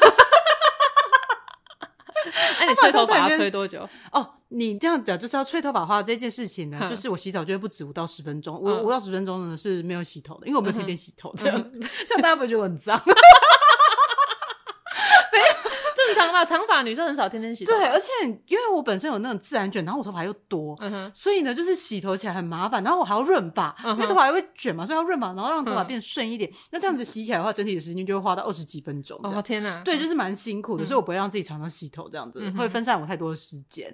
[2.59, 3.87] 那你 吹头发要吹多久？
[4.11, 8.59] 哦，你这样讲就是要吹头发的话，这件事情呢，嗯、就是我洗澡就会不止五到十分钟。
[8.59, 12.99] 我五、嗯、到十分钟呢是没有洗头的，因为我没有天天洗头，这样、嗯、这样大家不会觉得我很脏？
[16.25, 17.71] 长发，长发女生很少天天洗头。
[17.71, 18.11] 对，而且
[18.47, 22.83] 因为我本身有那种自然卷，然后我头发又多，嗯、所以呢，就是洗头起来很麻烦。
[22.83, 26.49] 然后我还要润发，嗯、因为头发还会卷嘛，所以要润发，然后让头发变顺一点。
[26.49, 29.19] 嗯、那这样子洗起来的话，整体的时间就会花到二十几分钟。
[29.23, 29.81] 哦天哪！
[29.83, 33.93] 对，就是蛮辛苦的，嗯、所以我不会让自己常常洗头，这样子、嗯、会分散我太多的时间。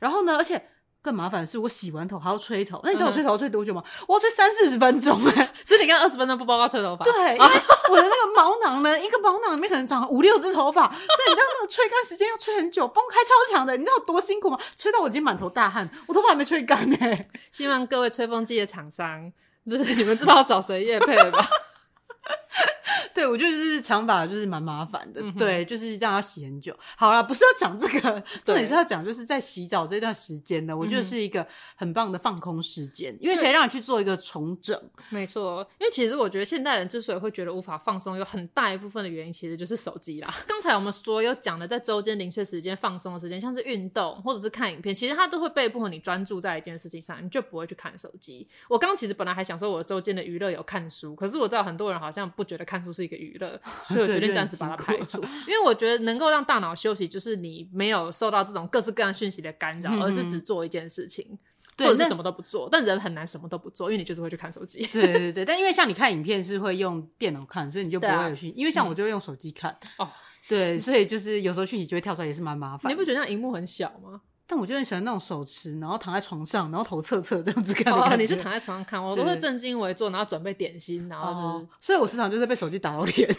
[0.00, 0.62] 然后呢，而且。
[1.00, 2.80] 更麻烦的是，我洗完头还要吹头。
[2.82, 3.82] 那你知道我吹头要吹多久吗？
[4.06, 5.54] 我要吹三四十分钟哎！
[5.64, 7.04] 所以你刚刚二十分钟不包括吹头发？
[7.04, 7.50] 对，因为
[7.90, 14.58] 我的那个毛囊呢，一个毛囊里面可能长了五六只头发，所以你知道那个吹干时间要吹很久，风开超强的，你知道有多辛苦吗？
[14.76, 16.96] 吹到我已经满头大汗，我头发还没吹干呢。
[17.52, 19.32] 希望各位吹风机的厂商，
[19.70, 21.38] 就是你们知道找谁业配了吧？
[23.14, 26.76] 对，我觉得就是长发就是蛮麻烦的，嗯、对，就是这样要洗很久。
[26.96, 34.80] 好了，不是要讲这个，重点是要讲就是在洗澡这段时间呢，我觉得是一个很棒的放空时间，嗯、因为可以让你去做一个重整。
[35.10, 40.34] 没错，因为其实我觉得现代人之所以会觉得无法放松，有很大一部分的原因其实就是手机啦。
[40.46, 48.48] 刚才我们所有讲的在周间零碎时间放松的时间，像是运动或者是看影片，其实它都会被迫你专注在一件事情上，你就不会去看手机。
[48.68, 53.60] 我刚其实本来还想说我周间的娱乐有看书，可是我知道很多人好像不觉得看书是一个娱乐。
[53.88, 61.36] 所以我决定暂时把它排除， 因为我觉得能够让大脑休息，就是你没有受到这种各式各样讯息的干扰，而是只做一件事情，
[61.76, 62.68] 或者是什么都不做。
[62.70, 64.86] 但人很难什么都不做，因为你就是会去看手机。
[64.92, 68.54] 对对对，但因为像你看影片是会用电脑看，所以你就不会有讯息。
[68.56, 70.08] 因为像我就会用手机看哦，
[70.48, 72.90] 对，所以就是有时候讯息就会跳出来，也是蛮麻烦。
[72.90, 74.20] 你不觉得那荧幕很小吗？
[74.50, 77.92] 但我就很喜欢那种手持，然后躺在床上，然后头侧侧这样子看。
[77.92, 83.28] 哦，你是躺在床上看，我都会正襟危坐，然后准备点心，然后就是，所以我时常就是被手机打到脸。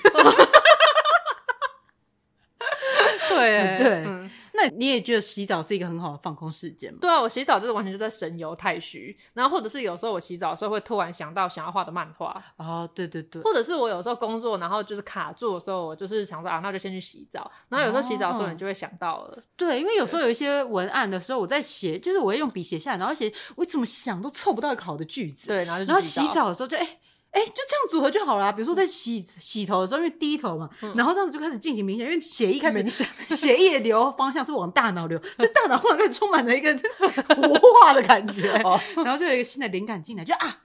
[3.28, 4.29] 对 对，
[4.62, 7.00] 那你也觉得洗澡是一个很好的放空时间吗？
[7.02, 12.44] 对啊，我洗澡就是完全就在神游太虚，然后或者是有时候我洗澡的时候会突然想到想要画的漫画。
[12.58, 17.50] 哦，对对对，或者是我有时候工作，然后就是卡住的时候，我就是想说啊，那就先去洗澡。
[17.70, 19.44] 然后有时候洗澡的时候，你就会想到了。
[19.56, 25.48] 对，因为有时候有一些文案的时候，我在写，就是我会用笔写下来，然后写，我怎么想都凑不到一个好的句子。
[25.48, 27.00] 对，然后然后洗澡的时候就哎。
[27.32, 28.52] 哎，就这样组合就好了。
[28.52, 32.84] 比如说在洗洗头的时候，因为低头嘛，然后这样子就开始进行冥想，因为血液开始
[33.36, 36.74] 血液流方向是往大脑流，所以大脑忽然开始充满了一个
[37.36, 38.52] 活化的感觉，
[38.96, 40.58] 然后就有一个新的灵感进来，就啊。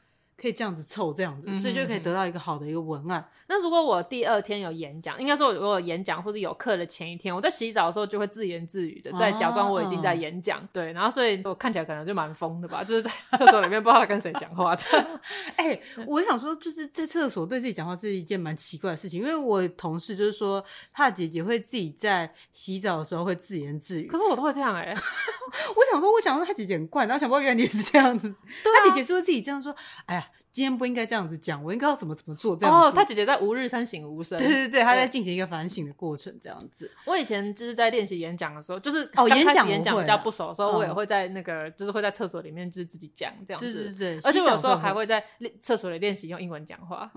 [0.45, 3.19] 可以这样子凑这样子，所以就可以得到一个好的一个文案。
[3.19, 10.61] 嗯、那如果我第二天有演讲，应该说我有演讲或是有课的前一天，我在洗澡的时候就会自言自语的，在假装我已经在演讲。
[10.61, 14.77] 哦、对，然后所以我看起来可能就蛮疯的吧，就是在厕所里面不知道跟谁讲话。
[15.57, 24.95] 哎、欸，我想说，就是在厕所对自己讲话是一件蛮奇怪的事情，因为我同事就是说，他的姐姐会自己在洗澡的时候会自言自语，可是我都会这样哎、欸。
[25.75, 28.29] 我想说，我想说他姐姐很怪，然后想不到原来你也是这样子。
[28.63, 30.29] 对啊、他姐姐是不是自己这样说，哎呀。
[30.55, 32.57] 今天不应该这样子讲，我应该要怎么怎么做？
[32.57, 32.89] 这样子。
[32.89, 34.39] 哦，他姐姐在吾日三省吾身。
[34.39, 36.89] 对对对，他在进行一个反省的过程，这样子。
[37.07, 43.73] 我以前就是在练习演讲的时候，就是哦，演讲演讲比较不熟的时候，我也会在那个，就是会在厕所里面就是自己讲这样子。
[43.73, 45.25] 对对对，而且我有时候还会在
[45.59, 47.11] 厕所里练习用英文讲话。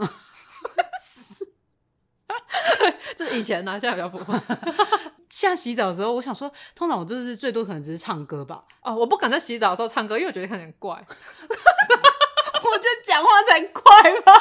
[2.80, 4.36] 对， 这是以前呢，现在比较不会。
[5.30, 8.63] 现在洗澡的时候，我想说，通常我就是最多可能只是唱歌吧。
[8.82, 11.06] 哦，我不敢在洗澡的时候唱歌，因为我觉得有点怪。
[12.78, 14.32] 我觉得讲话才怪吧，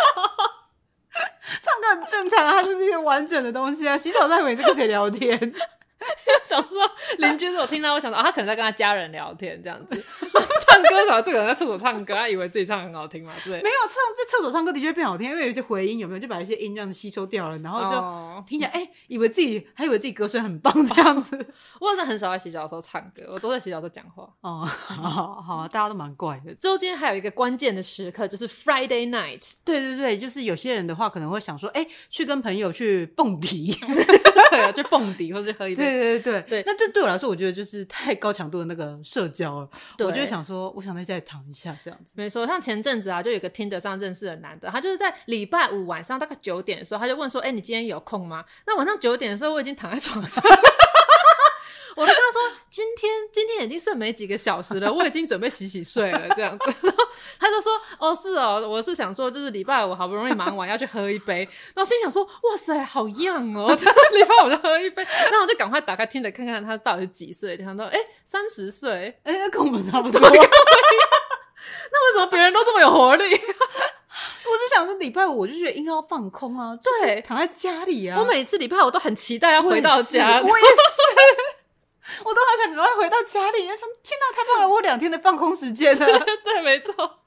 [1.62, 3.96] 唱歌很正常啊，它就是一个完整的东西啊。
[3.96, 5.54] 洗澡在以为这个谁聊天？
[6.44, 6.78] 想说
[7.18, 9.96] 邻居如果听到，我想说啊，他可能在跟他家人聊天这样子。
[10.66, 13.32] 唱歌的时候，这个人在厕所唱歌，他以为自己唱很好听嘛？
[13.44, 21.36] 对，没有唱在厕所唱歌的确变好听，因为有些回音有没有就把一些音这样子吸收掉了，然后就听起来哎、欸，以为自己还以为自己歌声很棒这样子。
[21.80, 24.28] 我好像很少在洗澡的时候唱歌，我都在洗澡的时候讲话。
[24.40, 26.54] 哦， 好，好，大家都蛮怪的。
[26.54, 29.52] 周间还有一个关键的时刻，就是 Friday night。
[29.64, 33.76] 对对对，就是有些人的话可能会想说，哎、欸，去跟朋友去蹦迪，
[34.56, 35.82] 对啊，就蹦迪或者喝一杯。
[35.82, 39.68] 对对对那这对我来说，我觉得就是太高强度的那个社交了。
[39.98, 40.56] 我就想说。
[40.76, 42.12] 我想在家里躺一下，这样子。
[42.14, 50.42] 没错，像前阵子啊，就有个 Tinder 上认识的男的，他就是在礼拜五晚上大概九点的时候，他就问说：“哎、欸，你今天有空吗？”那晚上九点的时候，我已经躺在床上。
[51.96, 57.04] 我就跟他说：“今天今天已经剩没几个小时了， 我已经准备洗洗睡了。”这样子，然 后
[57.40, 63.72] 他就说：“哦，是哦，我是想说，就是礼拜五好不容易忙完要去喝一杯。”然后心想说：“哇塞，好 young 哦！
[64.12, 67.56] 礼拜五就喝一杯。”然后我就赶快打开听着看看他到底是几岁。
[67.56, 73.24] 他说：“哎、欸，三十岁，哎、欸，跟我们差不多。”那为什么别人都这么有活力？
[73.32, 78.20] 我就想说，礼拜五我就觉得应该要放空啊，对，躺在家里啊。
[78.20, 81.45] 我每次礼拜五都很期待要回到家，我也是。
[82.24, 84.68] 我都好想赶快回到家里，想天哪，太棒了！
[84.68, 86.06] 我两天的放空时间了。
[86.44, 87.20] 对，没错。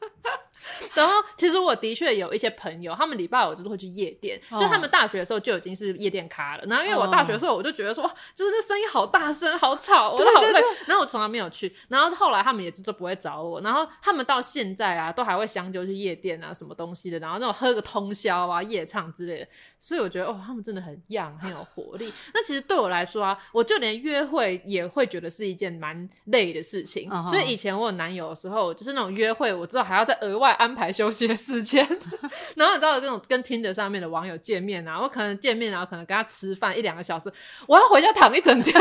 [0.93, 6.63] 然后，其实我的确有一些朋友，他们礼拜五都会去夜店，就他们大学的时候就已经是夜店咖了。
[6.67, 10.61] 然后，因为我大学的时候，我就觉得说，哇，就是那声音好大声，好吵， 我都好累。
[10.87, 11.73] 然后我从来没有去。
[11.87, 13.61] 然后后来他们也都不会找我。
[13.61, 17.19] 然后他们到现在啊，都还会相揪去夜店啊，什么东西的。
[17.19, 19.47] 然后那种喝个通宵啊，夜唱之类的。
[19.77, 22.11] 所以我觉得，哦，他们真的很 young，很有活力。
[22.33, 27.09] 那其实对我来说啊，我就连约会也会觉得是一件蛮累的事情。
[27.27, 31.87] 所以以前我有男友的时候，就是那种约会，我知道还要再额外安排休息的时间，
[32.57, 37.31] 然后你知道这种跟听着上面的网友见面啊，我可能见面，然后可能跟他吃饭一两个小时，
[37.65, 38.77] 我要回家躺一整天，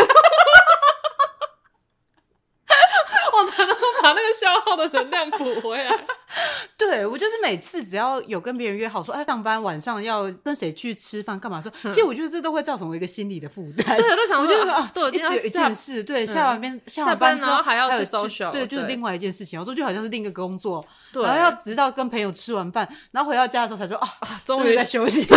[3.32, 5.90] 我才能够把那个消耗的能量补回来。
[6.78, 13.96] 对，我就是每次只要有跟别人约好说，哎，上班晚上要跟谁去吃饭干嘛说，其实我觉得这都会造成我一个心理的负担。
[13.96, 24.08] 对，我都想， 我觉得啊，对，一直有一件事，对，下完班下完班之后还要去 social，对，就是另外一件事情，我说就好像是另一个工作，然后要直到跟朋友吃完饭，然后回到家的时候才说啊，
[24.44, 25.26] 终于在休息。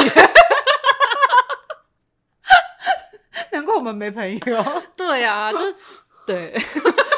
[3.51, 4.83] 难怪我们没朋友。
[4.95, 5.75] 对呀，就是
[6.25, 6.53] 对。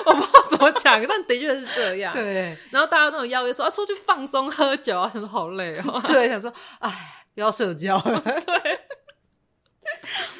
[0.06, 2.12] 我不知道怎么讲，但的确是这样。
[2.12, 6.04] 对，然后大家都有邀约说啊，出去放松喝酒啊，想说好累哦。
[6.08, 6.92] 对，想说哎，
[7.34, 8.20] 不要社交了。
[8.22, 8.80] 对，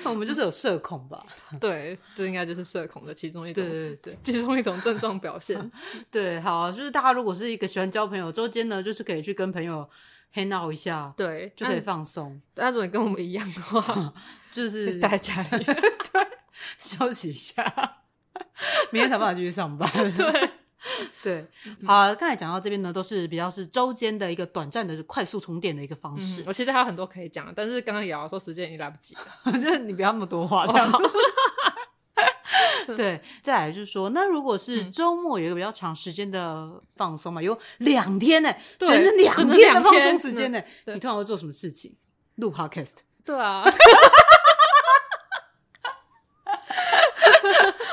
[0.04, 1.26] 我们就是有社恐吧？
[1.62, 3.64] 对，这应该就是社恐的其中一种。
[3.64, 5.72] 对对对，其中一种症状表现。
[6.12, 9.90] 对，好，就是大家如果是一个喜欢交朋友，周间呢，就是可以去跟朋友
[10.34, 12.42] hang out 一下，对，就可以放松。
[12.54, 14.14] 大家如果跟我们一样的话，
[14.52, 16.28] 就是待在家里，对，
[16.78, 18.00] 休息一下。
[18.92, 19.90] 明天才办法继续上班。
[20.14, 20.52] 对
[21.24, 21.48] 对，
[21.88, 26.42] 好，刚才讲到这边呢，都是比较是周间的一个短暂的快速充电的一个方式。
[26.42, 30.92] 嗯、我其实还有很多可以讲，但是刚刚瑶瑶说时间已经来不及了，我觉得你不要那么多话，这样。
[32.98, 41.96] 对，再来就是说，那如果是周末有一个比较长时间的放松嘛，有两天呢、欸，整整两天的放松时间呢、欸，你通常会做什么事情？
[42.36, 42.96] 录 podcast。
[43.24, 43.64] 对啊。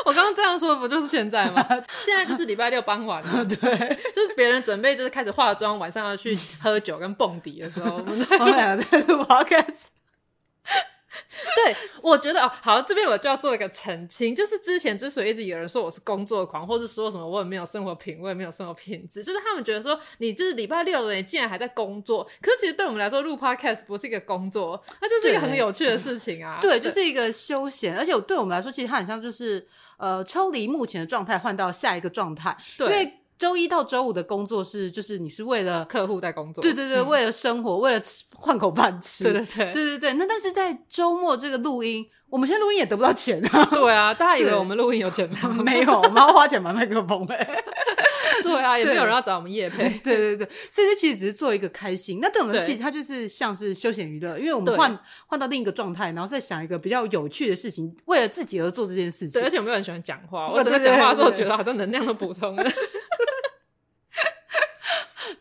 [0.05, 1.65] 我刚刚这样说，的不就是现在吗？
[2.01, 3.57] 现在就是礼拜六傍晚了， 对，
[4.15, 9.87] 就是别人准备就是开始化妆，晚上要去喝酒跟蹦迪的时候，我们我们俩在录 podcast。
[11.65, 22.23] 对，我觉得哦，好，这边我就要做一个澄清，就是之前之所以一直有人说我是工作狂，或者说什么我也没有生活品味，没有生活品质，就是他们觉得说你就是礼拜六了，你竟然还在工作。
[22.41, 26.59] 可是其实对我们来说，录 podcast 不是一个工作，那就是一个很有趣的事情啊。
[26.61, 32.57] 对，对就是一个休闲，而且对我们来说，其实它很像就是呃，抽离目前的状态，换到下一个状态。
[32.79, 32.87] 对。
[32.87, 37.99] 因为周一到周五的工作是，就是你是为了客户在工作，对对对，嗯、为了生活，为了
[38.37, 40.13] 换口饭吃，对对对，对对对。
[40.13, 43.65] 那但是在周末这个录音，我们现在录音也得不到钱啊。
[43.71, 45.49] 对啊，大家以为我们录音有钱吗？
[45.63, 47.49] 没有，我们要花钱买麦克风哎。
[48.43, 49.89] 对啊，也没有人要找我们夜配。
[50.03, 52.21] 对对对，所以这其实只是做一个开心。
[52.23, 59.33] 那对我们的其实它就是像是休闲娱乐，因为我们换换到另一个状态，然后再想一个比较有趣的事情，为了自己而做这件事情。
[59.33, 62.65] 对，而且我们又很喜欢讲话，我整个讲话的时候觉得好像能量都补充了。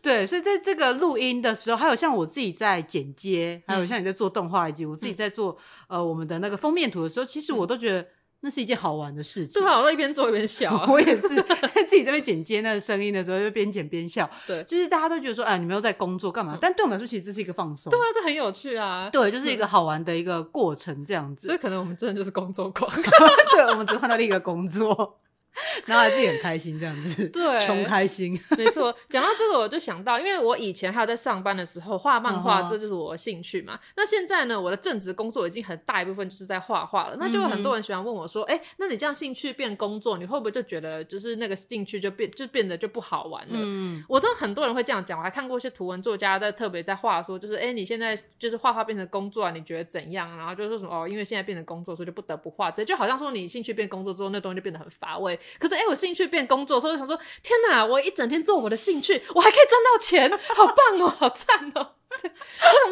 [0.02, 8.08] 对，所以在这个录音的时候，还有像我自己在剪接，还有像你在做动画，以及我自己在做、嗯、呃我们的那个封面图的时候，其实我都觉得
[8.40, 9.62] 那是一件好玩的事情。
[9.62, 10.88] 对啊，我都一边做一边笑、啊。
[10.90, 14.30] 我也是在自己这边剪接那个声音的时候，就边剪边笑。
[14.48, 16.54] 对，就是大家都觉得说，哎，你们又在工作干嘛？
[16.56, 17.92] 嗯、但对我们来说，其实这是一个放松。
[17.92, 19.10] 对啊，这很有趣啊。
[19.12, 21.48] 对，就是一个好玩的一个过程，这样子。
[21.48, 22.90] 所以可能我们真的就是工作狂。
[23.52, 25.20] 对，我们只换到另一个工作。
[25.86, 28.96] 然后还自己很开心，这样子，对， 穷开心，没错。
[29.10, 33.76] 讲到这个，我就想到，因为我以前还有在上班的时候画漫画，这就是我的兴趣嘛。
[33.76, 33.80] Uh.
[33.98, 37.18] 那现在呢，我的正职工作已经很大一部分就是在画画了。
[37.20, 50.36] 那就有很多人喜欢问我说：“哎、嗯欸，那你这样兴趣变工作，你会不会就觉得就是那个兴趣就变就变得就不好玩了？”嗯，我知道很多人会这样讲，我还看过一些图文作家在特别在画说，就是哎、欸，你现在就是画画变成工作啊，你觉得怎样？
[50.38, 52.70] 然后就说什么哦，因为现在变成工作，所以就不得不画。
[52.72, 55.38] 这就好像说你兴趣变工作之后，那东西就变得很乏味。
[55.58, 56.30] 可是哎、我兴趣。
[56.30, 57.84] 变工作，所以我想说，天哪！
[57.84, 61.96] 我一整天做我的兴趣，我还可以赚到钱，好棒哦，好赞哦！
[62.22, 62.32] 对，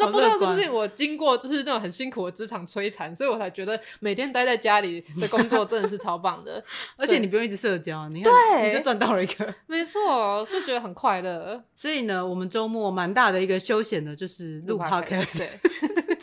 [0.00, 6.62] 想说，不知道是不是我经过就是那种很辛苦的职场摧残，所以我才觉得每天待在家里的工作真的是超棒的，
[6.96, 11.62] 而且你不用一直社交，你看，对，你就赚到了一个，没错，就觉得很快乐。
[11.74, 15.48] 所以呢，我们周末蛮大的一个休闲的，就是录 podcast。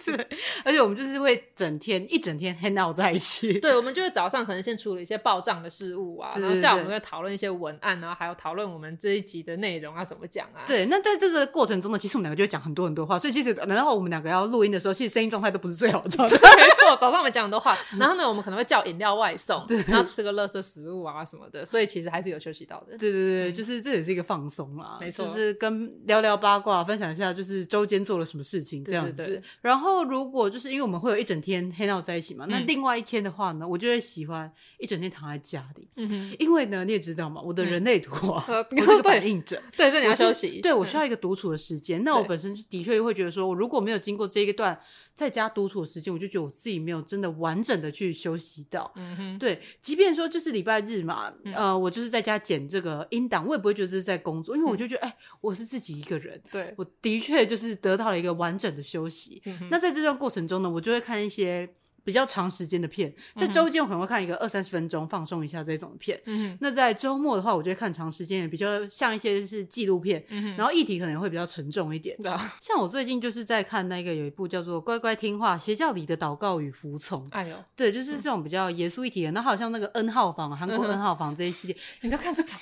[0.06, 0.28] 对，
[0.64, 3.60] 而且我们就是会整天一整天 hang out 在一起。
[3.60, 10.62] 对，我们就是早上可能先处理一些报账的事务啊，对对对，然后下午我们会讨论一些文案，然后还有讨论我们这一集的内容要怎么讲啊。
[10.68, 16.36] 对，那在这个过程中呢，其实我们两个就会讲很多很多话，所以其实然后我们两个要录音的时候，其实声音状态都不是最好的状态。
[16.56, 22.98] 没错，早上我们讲很多话，然后呢，我们可能会叫饮料外送，对然后吃个垃圾食物啊什么的，所以其实还是有休息到的。
[22.98, 29.42] 对对对，就是这也是一个放松啦，没错，就是跟聊聊八卦，分享一下就是周间做了什么事情这样子。
[29.62, 30.76] 然后如果就是。
[30.76, 35.88] 因为我们会有一整天 hang out 在一起嘛，那另外一天的话呢，我就会喜欢一整天躺在家里。
[35.96, 38.44] 嗯哼，因为呢，你也知道嘛，我的人类图啊，
[38.76, 40.60] 我是个反应者， 对，这你要休息。
[40.60, 42.04] 对，我需要一个独处的时间。
[42.04, 44.78] 那我本身的确会觉得说，我如果没有经过这一段
[45.14, 48.92] 在家独处的时间，我就觉得我自己没有真的完整的去休息到。
[48.96, 56.42] 嗯哼，对，即便说就是礼拜日嘛，呃，我就是在家剪这个音档，我也不会觉得这是在工作，因为我就觉得，哎，我是自己一个人。
[56.52, 59.42] 对，我的确就是得到了一个完整的休息。
[59.72, 61.70] 那在这段过程中呢，我就会看一些
[62.06, 66.22] 比较长时间的片，就周间我可能会看一个二三十分钟放松一下这种片。
[66.26, 72.16] 嗯、那在周末的话，我就会看长时间的，比较像一些是纪录片，嗯、哼然后议题可能会比较沉重一点。
[72.24, 77.18] 嗯、像我最近就是在看那个有一部叫做《乖乖听话：邪教里的祷告与服从》。
[77.32, 79.32] 哎呦，对，就是这种比较严肃议题的。
[79.32, 82.56] 那好像那个 N 号房，韩国 N 号房这一系列，嗯、你都看这种？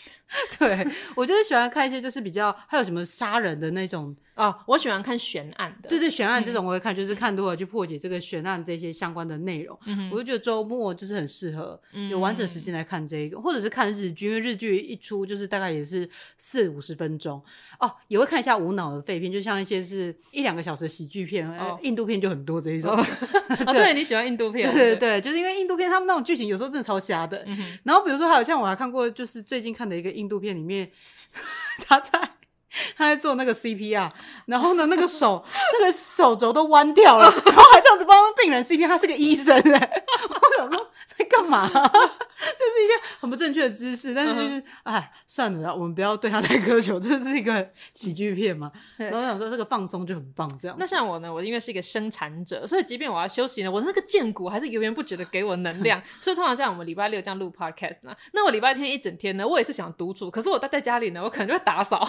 [0.58, 4.16] 对，我就是喜欢看一些就是比较还有什么杀人的那种。
[4.36, 5.90] 哦，我喜欢看悬案的。
[5.90, 9.78] 对对，悬案这种我会看，就是看如何去破解这个悬案这些相关的内容。
[9.86, 11.80] 嗯，我就觉得周末就是很适合
[12.10, 17.40] 有完整时间来看这个，或者是看日剧，因为日剧一出就是大概也是四五十分钟。
[17.80, 21.48] 哦，也会看一下无脑的废片，就像一些是一两个小时的喜剧片，
[21.84, 22.92] 印度片就很多这一种。
[23.68, 24.72] 哦，对，你喜欢印度片？
[24.74, 27.46] 对对对，就是因为印度片他们那种剧情有时候真的超瞎的。
[27.84, 30.90] 然后比如说还有像我还看过，就是最近看的一个印度片里面，
[31.86, 32.32] 他在。
[32.96, 34.12] 他在做那个 CPR，
[34.46, 35.44] 然后呢，那个手
[35.80, 38.88] 那个手肘都弯掉了，然后还这样子帮病人 CPR。
[38.88, 41.68] 他是个医生哎， 我想说在干嘛？
[41.72, 48.72] 就是一些很不正确的知识，但是就是哎，算了，我们不要对他太苛求，这是一个喜剧片嘛。
[48.98, 50.76] 然后我想说这个放松就很棒，这样。
[50.80, 56.02] 那像我呢，我因为是一个生产者，所以即便我要休息呢，我那个荐骨还是源源不绝的给我能量。
[56.20, 62.08] 所以通常像我们礼拜六这样录 podcast 呢，那我礼拜天一整天呢，我也是想独处，可是我待在家里呢，我可能就会打扫。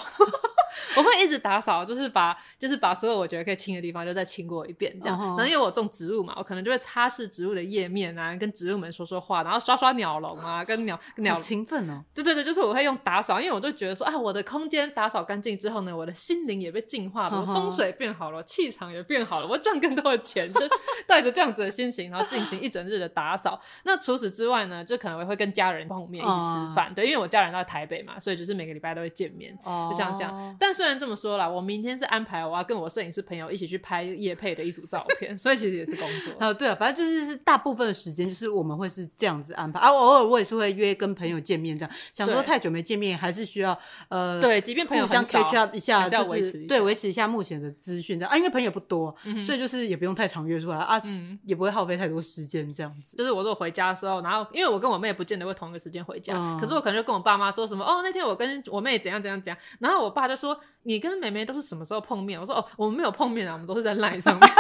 [0.96, 5.18] 我会一直打扫，就是把就是把所有我觉得可以清的地方就再清过一遍，这样。
[5.18, 5.28] Uh.
[5.28, 12.02] 然后因为我种植物嘛，我可能就会擦拭植物的叶面啊，跟植物们说说话，然后刷刷鸟笼啊， 跟鸟跟鸟勤奋哦。
[12.14, 17.46] 对对对，就是我会用打扫，因为我就觉得说啊，我的空间打扫干净之后呢，我的心灵也被净化了，uh.
[17.46, 20.60] 风水变好了，气场也变好了，我赚更多的钱，就
[21.06, 23.60] 带着这样子的心情，然后进行一整日的打扫。
[23.84, 26.94] 那除此之外呢，就可能我会跟家人碰面一起吃饭，uh.
[26.94, 29.90] 对，因为我家人在台北嘛，所以就是每个礼拜都会见面，uh.
[29.90, 30.43] 就像这样。
[30.58, 36.32] 但虽然这么说啦，我明天是安排我要跟我摄影师朋友一起去拍叶配的一组照片， 所以其实也是工作。
[36.38, 39.80] 呃， 对啊，反正就是是大部分的时间就是我们会是这样子安排。
[39.80, 43.78] 啊，偶尔我也是会约跟朋友见面这样，想说太久没见面，还是需要
[44.08, 48.30] 呃，对，即便朋友互相 catch up 一下，就是对维持一下目前的资讯这样。
[48.32, 49.14] 啊，因为朋友不多，
[49.44, 51.00] 所以就是也不用太常约出来啊，
[51.44, 53.16] 也不会耗费太多时间这样子。
[53.16, 62.40] 就是我如果回家的时候，然后因为我跟我妹不见得会同一个时间回家，可是我可能就跟我爸妈说什么哦，那天我跟我妹怎样怎样怎样，然后我爸就说你跟妹妹都是什么时候碰面？
[62.40, 64.50] 我说哦，我们没有碰面啊，我们都是在 LINE 上面。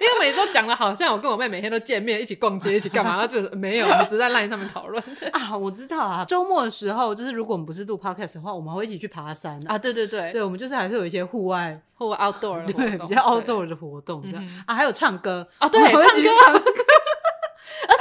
[0.00, 3.16] 因为每周讲的好像我跟我妹每天都见面，一起逛街，一起干嘛？
[3.16, 5.02] 那就没有，我们只在 LINE 上面讨论。
[5.32, 9.76] 啊，我知道啊，周末的时候，就是如果我们不是录 podcast 的话，我们会一起去爬山啊。
[9.76, 16.60] 对对对，对，我们就是还是有一些户外户外 outdoor 的对，比较 outdoor 的活动这样啊，还有唱歌啊，对，唱歌。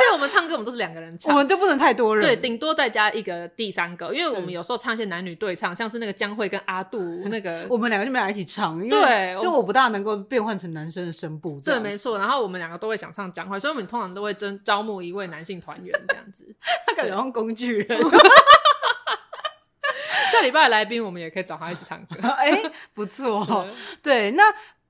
[0.08, 12.18] 而且我们唱歌，我们都是两个人唱，我们就不能太多人，对，顶多再加一个第三个，因为我们有时候唱一些男女对唱，像是那个江蕙跟阿杜那个， 我们两个就没有一起唱，因为就我不大能够变换成男生的声部，对，没错。
[12.18, 16.55] 然后我们两个都会想唱江蕙，所以我们通常都会征招募一位男性团员这样子，
[16.86, 17.99] 他感觉像工具人。
[20.32, 22.62] 下礼拜的来宾我们也可以找他一起唱歌， 哎，
[22.93, 23.68] 不错，
[24.01, 24.43] 对，那。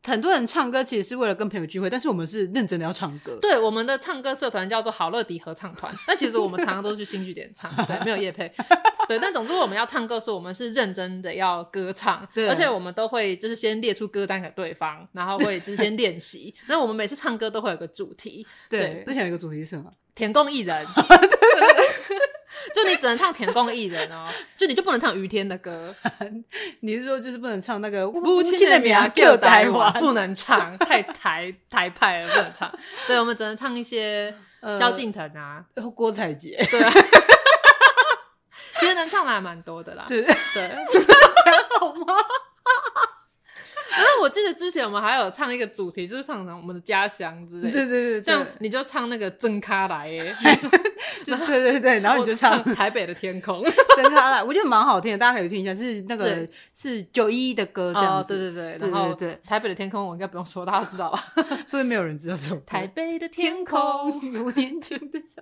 [0.08, 3.38] 很多人唱歌其实是为了跟朋友聚会，但是我们是认真的要唱歌。
[3.42, 5.94] 对，我们的唱歌社团叫做好乐迪合唱团。
[6.08, 8.50] 那其实我们常常都是去新据点唱，对，没有夜配。
[9.10, 16.56] 对，但总之我们要唱歌，说我们是认真的要歌唱，对而且我们都会就是先列出歌单给对方，然后会就是先练习。
[16.68, 18.48] 那我们每次唱歌都会有个主题。
[18.70, 19.92] 对，对之前有一个主题是什么？
[20.16, 20.86] 填共艺人。
[20.96, 22.37] 对对对。
[22.74, 24.26] 就你只能唱田共艺人哦，
[24.58, 25.94] 就你就不能唱于天的歌。
[26.82, 29.94] 你是说就是不能唱那个《母亲的名叫台湾》？
[30.00, 32.72] 不能唱，太台台派了，不能唱。
[33.08, 34.34] 对，我们只能唱一些
[34.80, 35.64] 萧敬腾啊、
[35.96, 36.58] 郭采洁。
[36.70, 36.80] 对，
[38.80, 40.06] 其实能唱的还蛮多的啦。
[40.08, 42.16] 对对对，这样好吗？
[43.92, 47.72] 然后我记得之前我们还有唱一个主题，就是唱我们的家乡之类的。
[47.72, 50.10] 对对对，像你就唱那个真咖来，
[51.26, 53.64] 就对对对，然后你就唱台北的天空，
[53.96, 58.52] 真咖来，我觉得蛮好听的，大家可以听一下，是那个是九一一的歌这样子。
[58.54, 61.24] 对对对，然后对台北的天空，我应该不用说，大家知道吧？
[61.68, 62.58] 所以没有人知道这首。
[62.66, 64.10] 台北的天空，
[64.44, 65.42] 五年前的小。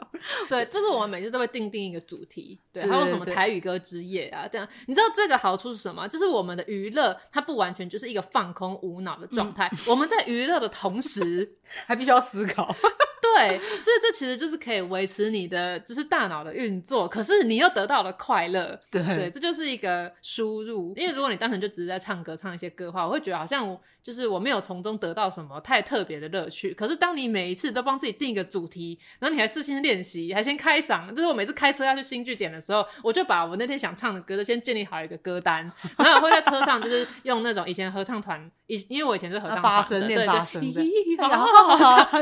[0.50, 4.68] 对，就是我们每次都会定定一个主题，对，还有什么台语歌之夜啊，这样。
[4.88, 6.08] 你知道这个好处是什么？
[6.08, 11.48] 就是我们的娱乐，它不完全就是一个放空无脑的状态，嗯、我们在娱乐的同时，
[11.88, 12.76] 还必须要思考。
[13.22, 18.78] 对，所以这其实就是可以维持你的就是大脑的运作，可是你又得到了快乐。
[18.92, 20.94] 对，对，这就是一个输入。
[20.96, 26.74] 因为如果你单纯就只是在唱歌，唱一些歌的话，我会觉得好像我就是我没有从中得到什么太特别的乐趣。
[26.74, 40.84] 可是当你每一次都帮自己定一个主题，然后你还事先练习，还先开嗓，就是我每次开车要去新据点的时候，我就把我那天想唱的歌都先建立好一个歌单，然后我会在车上就是用那种以前合唱团，以因为我以前是合唱团的，发声练发声的，
[41.18, 41.48] 然后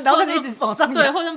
[0.04, 0.94] 然后就 一直往上。
[0.94, 1.32] 对，或者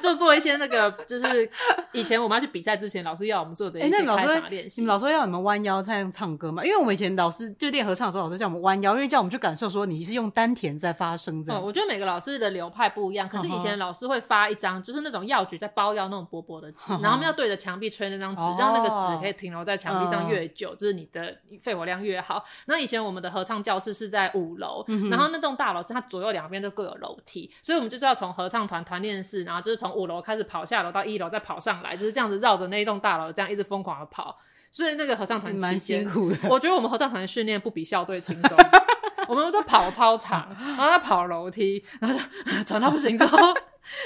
[0.00, 1.48] 就做一些那个，就是
[1.92, 4.80] 以前我们要去比赛之前，老师要我们做的一些开场练习。
[4.80, 6.64] 你们老师要你们弯腰在唱歌嘛？
[6.64, 11.62] 因为我们以前老师就练合唱的时候，老师叫我们弯腰，因为叫我们去感受说你是用丹田在发声这样。
[11.62, 22.42] 我觉得每个老师的流派不一样，可是以前老师会发一张，就是那种药局在包药那种薄薄的纸，然后我们要对着墙壁吹那张纸，让那个纸可以停留在墙壁上越久，就是你的肺活量越好。
[22.66, 34.38] 那以前我们的合唱教室是在五楼，然后那栋大楼是它左右两边都各有楼梯，所以我们就是要从合唱团团练室，然后就是从五楼开始跑下楼到一楼，再跑上来，就是这样子绕着那一栋大楼这样一直疯狂的跑。
[34.70, 36.36] 所以那个合唱团蛮辛苦的。
[36.48, 38.56] 我觉得我们合唱团的训练不比校队轻松。
[39.28, 42.18] 我们都跑操场，然后在跑楼梯，然后
[42.66, 43.38] 喘 到不行之后，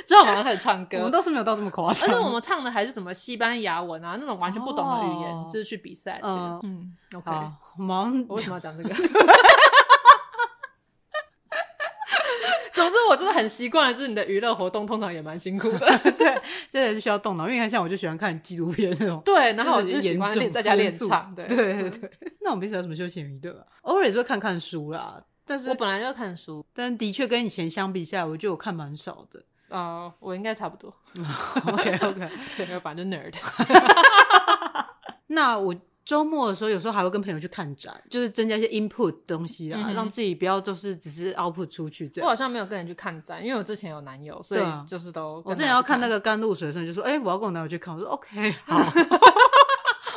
[0.06, 0.98] 之后马上开始唱歌。
[0.98, 2.08] 我们倒是没有到这么夸张。
[2.08, 6.20] 而且我们唱的还是什么西班牙文啊，那种完全不懂的语言，就是去比赛。
[6.22, 7.30] 嗯，OK。
[7.78, 8.94] 忙，我为什么要讲这个？
[12.72, 16.38] 总之，我真的很习惯了，就是你的娱乐活动通常也蛮辛苦的， 对，
[16.70, 17.44] 这也是需要动脑。
[17.44, 22.10] 因为你看，像我就喜欢看纪录片那种，对，然后我就喜欢练在家练唱，对对对。
[22.42, 23.64] 那我们平时有什么休闲娱乐啊？
[23.82, 29.42] 偶尔也是会看看书啦，但是我本来就看书，但的确跟以前相比下来，我觉得我看蛮少的。
[29.68, 30.94] 哦，我应该差不多。
[31.72, 33.34] OK OK， 对，反正 nerd。
[35.28, 35.74] 那我。
[36.06, 42.24] 周末的时候，有时候还会跟朋友去看展，就是增加一些 input 东西啊，嗯、让自己不要就是只是 output 出去这样。
[42.24, 48.80] 我好像没有跟人去看展，因为我之前有男友，所以就是都我之前要看那个甘露水的时候，就说哎、欸，我要跟我男友去看，我说 OK 好，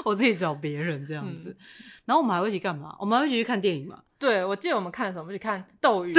[0.06, 1.50] 我自己找别人这样子。
[1.50, 1.66] 嗯、
[2.06, 2.96] 然后我们还会一起干嘛？
[3.00, 3.98] 我们还会一起去看电影嘛？
[4.20, 6.14] 对，我记得我们看的时候，我们去看斗鱼，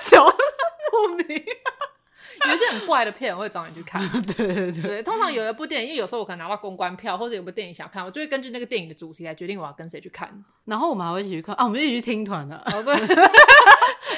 [0.00, 1.44] 小莫名。
[2.48, 4.00] 有一些很怪的片，我会找你去看。
[4.36, 10.30] 对对对，对，通常有一部电影，因为有时候我可能拿到公关票，或者有部电影想看，我就会根据那个电影的主题来决定我要跟谁去看。
[10.64, 12.56] 然后我们还会一起去看啊，我们一起去听团的。
[12.66, 12.94] 哦， 对，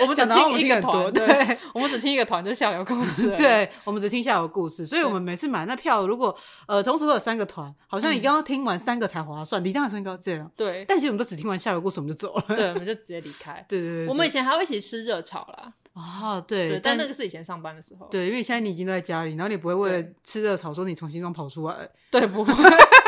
[0.01, 3.29] 我们只听一个团，对，我们只听一个团，就是下游故事。
[3.37, 10.51] 对，我们只听下游故事，所以我们每次买那票，如果呃同时会有三个团，好像你刚刚听完三个才划算，理论上应该这样。
[10.57, 12.45] 对，但其实我们都只听完下游故事，我们就走了。
[12.49, 13.64] 对，我们就直接离开。
[13.68, 15.73] 对对对，我们以前还会一起吃热炒啦。
[15.95, 18.07] 啊，对，但那个是以前上班的时候。
[18.11, 21.88] 对，因为现在你已经都在家里，然后你不会为了吃热炒说你从新庄跑出来。
[22.11, 22.53] 对，不会。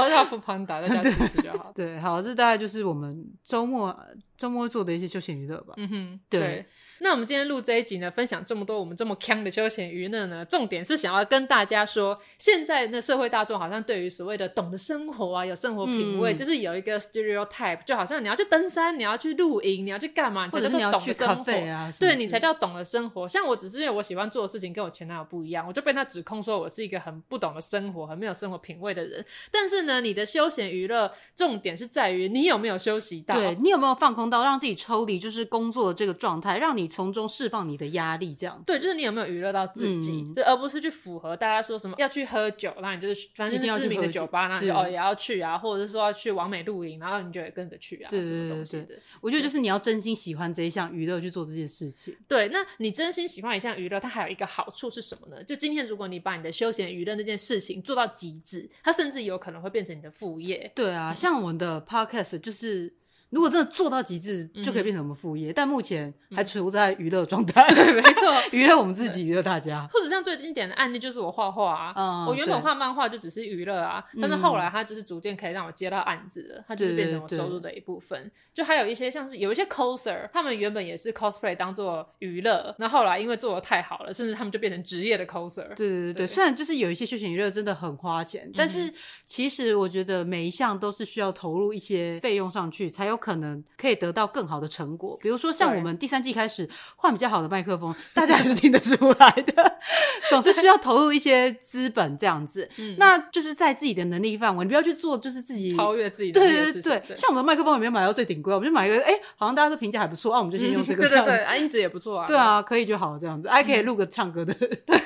[0.00, 1.72] 我要付庞达在家 吃吃就好。
[1.74, 3.96] 对，好，这大概就是我们周末
[4.36, 5.74] 周末做的一些休闲娱乐吧。
[5.76, 6.66] 嗯哼，对。
[7.00, 23.28] 那我们今天录这一集呢，分享这么多我们这么锵的休闲娱乐呢，重点是想要跟大家说，现在的社会大众好像对于所谓的懂得生活啊，有生活品味，嗯、就是有一个 stereotype，就好像你要去登山，你要去露营，你要去干嘛，或者是你要去咖啡啊，对你才叫懂得生活。
[23.28, 29.22] 像我只是因为我喜欢做的事情跟我前男友不一样，我就被他指控说我是一个很不懂得生活、很没有生活品味的人。
[29.50, 37.64] 但是呢，你的休闲娱乐重点是在于你有没有休息到，对你有没有放空到，让自己抽离就是工作的这个状态，让你从中释放。
[37.64, 52.14] 你的压力这样，对，就是你有没有娱乐到自己，嗯、对，而不是去符合大家说什么要去喝酒，那你就是反正是知名的酒吧，那你就哦也要去啊，或者是说要去完美露营，然后你就也跟着去啊，对对对对，我觉得就是你要真心喜欢这一项娱乐去做这件事情。
[52.28, 55.42] 对，那你真心喜欢一项娱乐，它还有一个好处是什么呢？
[55.42, 60.70] 就今天如果你把你的休闲娱乐那件事情做到极致，它甚至有可能会变成你的副业。
[60.72, 62.94] 对啊，像我们的 podcast 就是。
[63.34, 65.50] 如果真的做到极致，就可以变成我们副业。
[65.50, 67.66] 嗯、但目前还处在娱乐状态。
[67.74, 69.86] 对，没错， 娱乐我们自己，娱乐大家。
[69.92, 78.30] 或者像最经典的案例就是我画画啊，嗯、我原本画漫画就只是娱乐啊，但是后来它就是逐渐可以让我接到案子了，它就是变成我收入的一部分。
[78.54, 85.66] 就还有一些像是有一些 coser，他们原本也是 cosplay 当做娱乐，那后来因为做的太好了，甚至他们就变成职业的 coser。
[85.74, 93.94] 对对对对，虽然就是有一些休闲娱乐真的很花钱，但是其实我觉得每一项都是需要投入一些费用上去，才有可能可以。
[93.94, 99.78] 得到更好的成果，比如说像我们第三季开始换比较好的麦克风， 大家还是听得出来的。
[100.28, 102.68] 总是需要投入一些资本这样子，
[102.98, 107.16] 那就是在自己的能力范围，你不要去做就是自己超越自己的对对对对。
[107.16, 111.08] 像我们的麦克风也没有买到最顶贵，我们就买一个，哎、欸，好像大家都评价还不错啊，我们就先用这个。
[111.08, 112.26] 对对对，音质也不错啊。
[112.26, 114.52] 对啊，可以就好这样子，还可以录个唱歌的。
[114.52, 115.00] 对，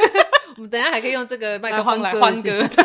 [0.57, 2.67] 我们等一下还可以用这个麦克风来欢歌。
[2.67, 2.85] 对。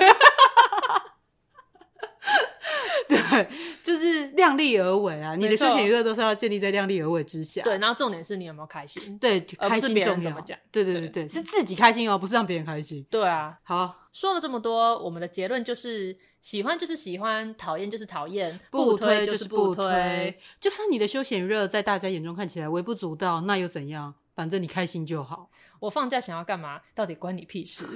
[3.06, 3.48] 对，
[3.84, 5.36] 就是量力而为啊！
[5.36, 7.62] 你的休闲娱乐都是要建立在量力而为之下。
[7.64, 9.18] 对，然后重点是你有没有开心？
[9.20, 10.42] 对，开心重要。
[10.72, 13.06] 对对对对，是自己开心哦，不是让别人开心。
[13.10, 20.40] 对啊，好，说了这么多，我们的结论就是：喜欢就是喜欢，讨厌就是讨厌，不推就是不推。
[20.62, 24.16] 就算你的休闲娱乐在大家眼中看起来微不足道，那又怎样？
[24.34, 25.50] 反正你开心就好。
[25.82, 26.80] 我放假想要干嘛？
[26.96, 27.84] 到底关你屁事？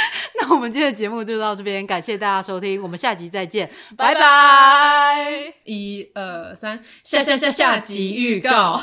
[0.40, 5.54] 那我们今天的节目就到这边，感谢大家收听，我们下集再见，拜拜！
[5.64, 8.80] 一二三，下下下下集预告。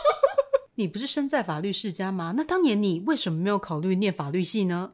[0.76, 2.34] 你不是身在法律世家吗？
[2.36, 4.92] 那当年你为什么没有考虑念法律系呢？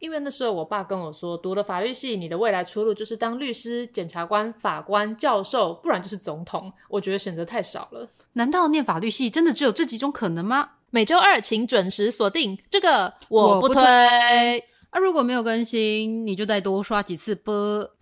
[0.00, 6.72] 因为那时候我爸跟我说，读了法律系，你的未来出路就是当律师、检察官、法官、教授，不然就是总统。
[6.88, 8.08] 我觉得选择太少了。
[8.34, 10.70] 难道念法律系真的只有这几种可能吗？
[10.90, 14.64] 每周二请准时锁定这个，我不推。
[14.90, 17.54] 啊，如果没有更新，你就再多刷几次播。